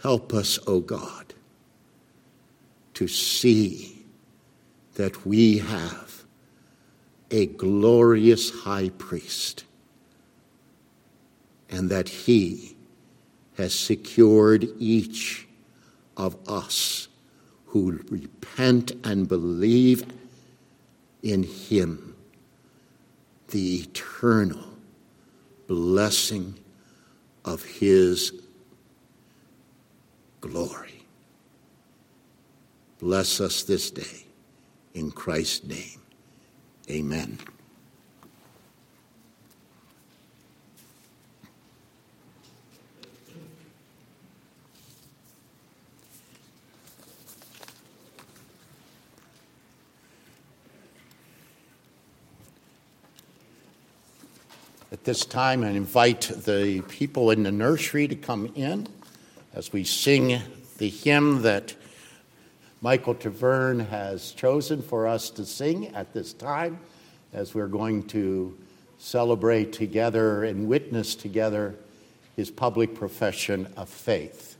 Help 0.00 0.32
us, 0.32 0.58
O 0.60 0.74
oh 0.74 0.80
God, 0.80 1.34
to 2.94 3.08
see 3.08 4.04
that 4.94 5.26
we 5.26 5.58
have 5.58 6.22
a 7.30 7.46
glorious 7.46 8.50
high 8.50 8.90
priest 8.90 9.64
and 11.68 11.90
that 11.90 12.08
he 12.08 12.76
has 13.56 13.74
secured 13.74 14.68
each 14.78 15.43
of 16.16 16.36
us 16.48 17.08
who 17.66 18.00
repent 18.08 18.92
and 19.04 19.28
believe 19.28 20.06
in 21.22 21.42
him 21.42 22.14
the 23.48 23.76
eternal 23.76 24.64
blessing 25.66 26.54
of 27.44 27.62
his 27.62 28.32
glory. 30.40 31.04
Bless 32.98 33.40
us 33.40 33.62
this 33.62 33.90
day. 33.90 34.24
In 34.94 35.10
Christ's 35.10 35.64
name, 35.64 36.00
amen. 36.88 37.38
At 54.94 55.02
this 55.02 55.24
time, 55.26 55.64
I 55.64 55.70
invite 55.70 56.20
the 56.20 56.80
people 56.88 57.32
in 57.32 57.42
the 57.42 57.50
nursery 57.50 58.06
to 58.06 58.14
come 58.14 58.52
in 58.54 58.86
as 59.52 59.72
we 59.72 59.82
sing 59.82 60.40
the 60.78 60.88
hymn 60.88 61.42
that 61.42 61.74
Michael 62.80 63.16
Taverne 63.16 63.88
has 63.88 64.30
chosen 64.30 64.82
for 64.82 65.08
us 65.08 65.30
to 65.30 65.44
sing 65.44 65.88
at 65.96 66.14
this 66.14 66.32
time, 66.32 66.78
as 67.32 67.56
we're 67.56 67.66
going 67.66 68.04
to 68.04 68.56
celebrate 69.00 69.72
together 69.72 70.44
and 70.44 70.68
witness 70.68 71.16
together 71.16 71.74
his 72.36 72.52
public 72.52 72.94
profession 72.94 73.66
of 73.76 73.88
faith. 73.88 74.56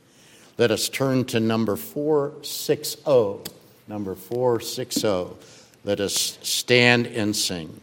Let 0.59 0.72
us 0.72 0.89
turn 0.89 1.26
to 1.26 1.39
number 1.39 1.76
460. 1.76 3.53
Number 3.87 4.16
460. 4.16 5.28
Let 5.85 6.01
us 6.01 6.41
stand 6.43 7.07
and 7.07 7.37
sing. 7.37 7.80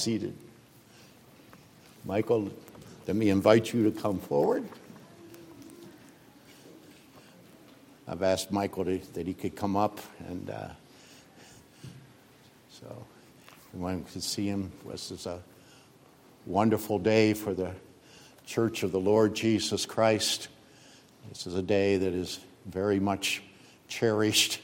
Seated. 0.00 0.34
Michael, 2.06 2.50
let 3.06 3.16
me 3.16 3.28
invite 3.28 3.74
you 3.74 3.84
to 3.84 4.00
come 4.00 4.18
forward. 4.18 4.66
I've 8.08 8.22
asked 8.22 8.50
Michael 8.50 8.86
to, 8.86 8.98
that 9.12 9.26
he 9.26 9.34
could 9.34 9.54
come 9.54 9.76
up, 9.76 10.00
and 10.26 10.48
uh, 10.48 10.68
so 12.70 13.04
wanted 13.74 14.08
to 14.12 14.22
see 14.22 14.46
him. 14.46 14.72
This 14.90 15.10
is 15.10 15.26
a 15.26 15.40
wonderful 16.46 16.98
day 16.98 17.34
for 17.34 17.52
the 17.52 17.72
Church 18.46 18.82
of 18.82 18.92
the 18.92 18.98
Lord 18.98 19.34
Jesus 19.34 19.84
Christ. 19.84 20.48
This 21.28 21.46
is 21.46 21.54
a 21.54 21.62
day 21.62 21.98
that 21.98 22.14
is 22.14 22.40
very 22.64 22.98
much 22.98 23.42
cherished 23.86 24.60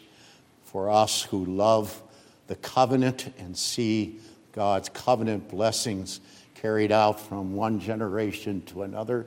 for 0.64 0.90
us 0.90 1.24
who 1.24 1.44
love 1.44 2.02
the 2.46 2.56
covenant 2.56 3.32
and 3.38 3.54
see 3.54 4.18
God's 4.56 4.88
covenant 4.88 5.50
blessings 5.50 6.18
carried 6.54 6.90
out 6.90 7.20
from 7.20 7.54
one 7.54 7.78
generation 7.78 8.62
to 8.62 8.84
another. 8.84 9.26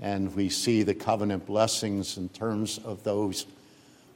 And 0.00 0.34
we 0.34 0.48
see 0.48 0.82
the 0.82 0.92
covenant 0.92 1.46
blessings 1.46 2.18
in 2.18 2.28
terms 2.30 2.78
of 2.78 3.04
those 3.04 3.46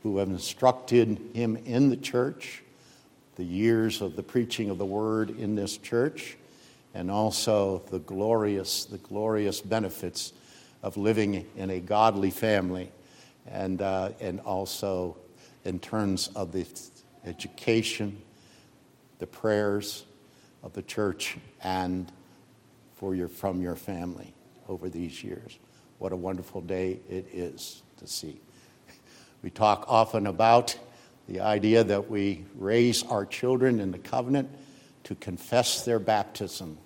who 0.02 0.18
have 0.18 0.28
instructed 0.28 1.20
him 1.34 1.56
in 1.64 1.88
the 1.88 1.96
church, 1.96 2.64
the 3.36 3.44
years 3.44 4.00
of 4.00 4.16
the 4.16 4.24
preaching 4.24 4.70
of 4.70 4.78
the 4.78 4.84
word 4.84 5.30
in 5.30 5.54
this 5.54 5.76
church, 5.78 6.36
and 6.94 7.12
also 7.12 7.82
the 7.92 8.00
glorious, 8.00 8.86
the 8.86 8.98
glorious 8.98 9.60
benefits 9.60 10.32
of 10.82 10.96
living 10.96 11.46
in 11.56 11.70
a 11.70 11.78
godly 11.78 12.30
family, 12.30 12.90
and, 13.46 13.80
uh, 13.80 14.10
and 14.20 14.40
also 14.40 15.16
in 15.64 15.78
terms 15.78 16.28
of 16.34 16.50
the 16.50 16.66
education, 17.24 18.20
the 19.20 19.28
prayers 19.28 20.04
of 20.64 20.72
the 20.72 20.82
church, 20.82 21.36
and 21.62 22.10
for 22.96 23.14
your, 23.14 23.28
from 23.28 23.60
your 23.60 23.76
family 23.76 24.32
over 24.68 24.88
these 24.88 25.22
years. 25.22 25.58
What 25.98 26.12
a 26.12 26.16
wonderful 26.16 26.62
day 26.62 26.98
it 27.08 27.28
is 27.32 27.82
to 27.98 28.06
see. 28.06 28.40
We 29.42 29.50
talk 29.50 29.84
often 29.88 30.26
about 30.26 30.76
the 31.28 31.40
idea 31.40 31.84
that 31.84 32.10
we 32.10 32.44
raise 32.56 33.02
our 33.04 33.26
children 33.26 33.78
in 33.78 33.92
the 33.92 33.98
covenant 33.98 34.48
to 35.04 35.14
confess 35.14 35.84
their 35.84 35.98
baptism. 35.98 36.78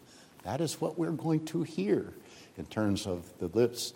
That 0.42 0.60
is 0.60 0.80
what 0.80 0.98
we're 0.98 1.12
going 1.12 1.44
to 1.46 1.62
hear 1.62 2.12
in 2.56 2.66
terms 2.66 3.06
of 3.06 3.24
the 3.38 3.46
lips 3.46 3.94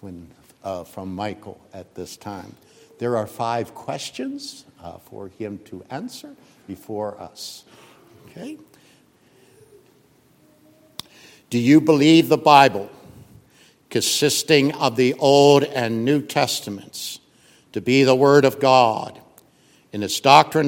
when, 0.00 0.28
uh, 0.64 0.84
from 0.84 1.14
Michael 1.14 1.60
at 1.74 1.94
this 1.94 2.16
time. 2.16 2.54
There 2.98 3.16
are 3.16 3.26
five 3.26 3.74
questions 3.74 4.64
uh, 4.82 4.98
for 4.98 5.28
him 5.28 5.58
to 5.66 5.84
answer 5.90 6.34
before 6.66 7.20
us. 7.20 7.64
Okay? 8.26 8.58
Do 11.50 11.58
you 11.58 11.80
believe 11.80 12.28
the 12.28 12.36
Bible, 12.36 12.90
consisting 13.88 14.74
of 14.74 14.96
the 14.96 15.14
Old 15.14 15.64
and 15.64 16.04
New 16.04 16.20
Testaments, 16.20 17.20
to 17.72 17.80
be 17.80 18.04
the 18.04 18.14
Word 18.14 18.44
of 18.44 18.60
God 18.60 19.18
in 19.92 20.02
its 20.02 20.20
doctrine? 20.20 20.66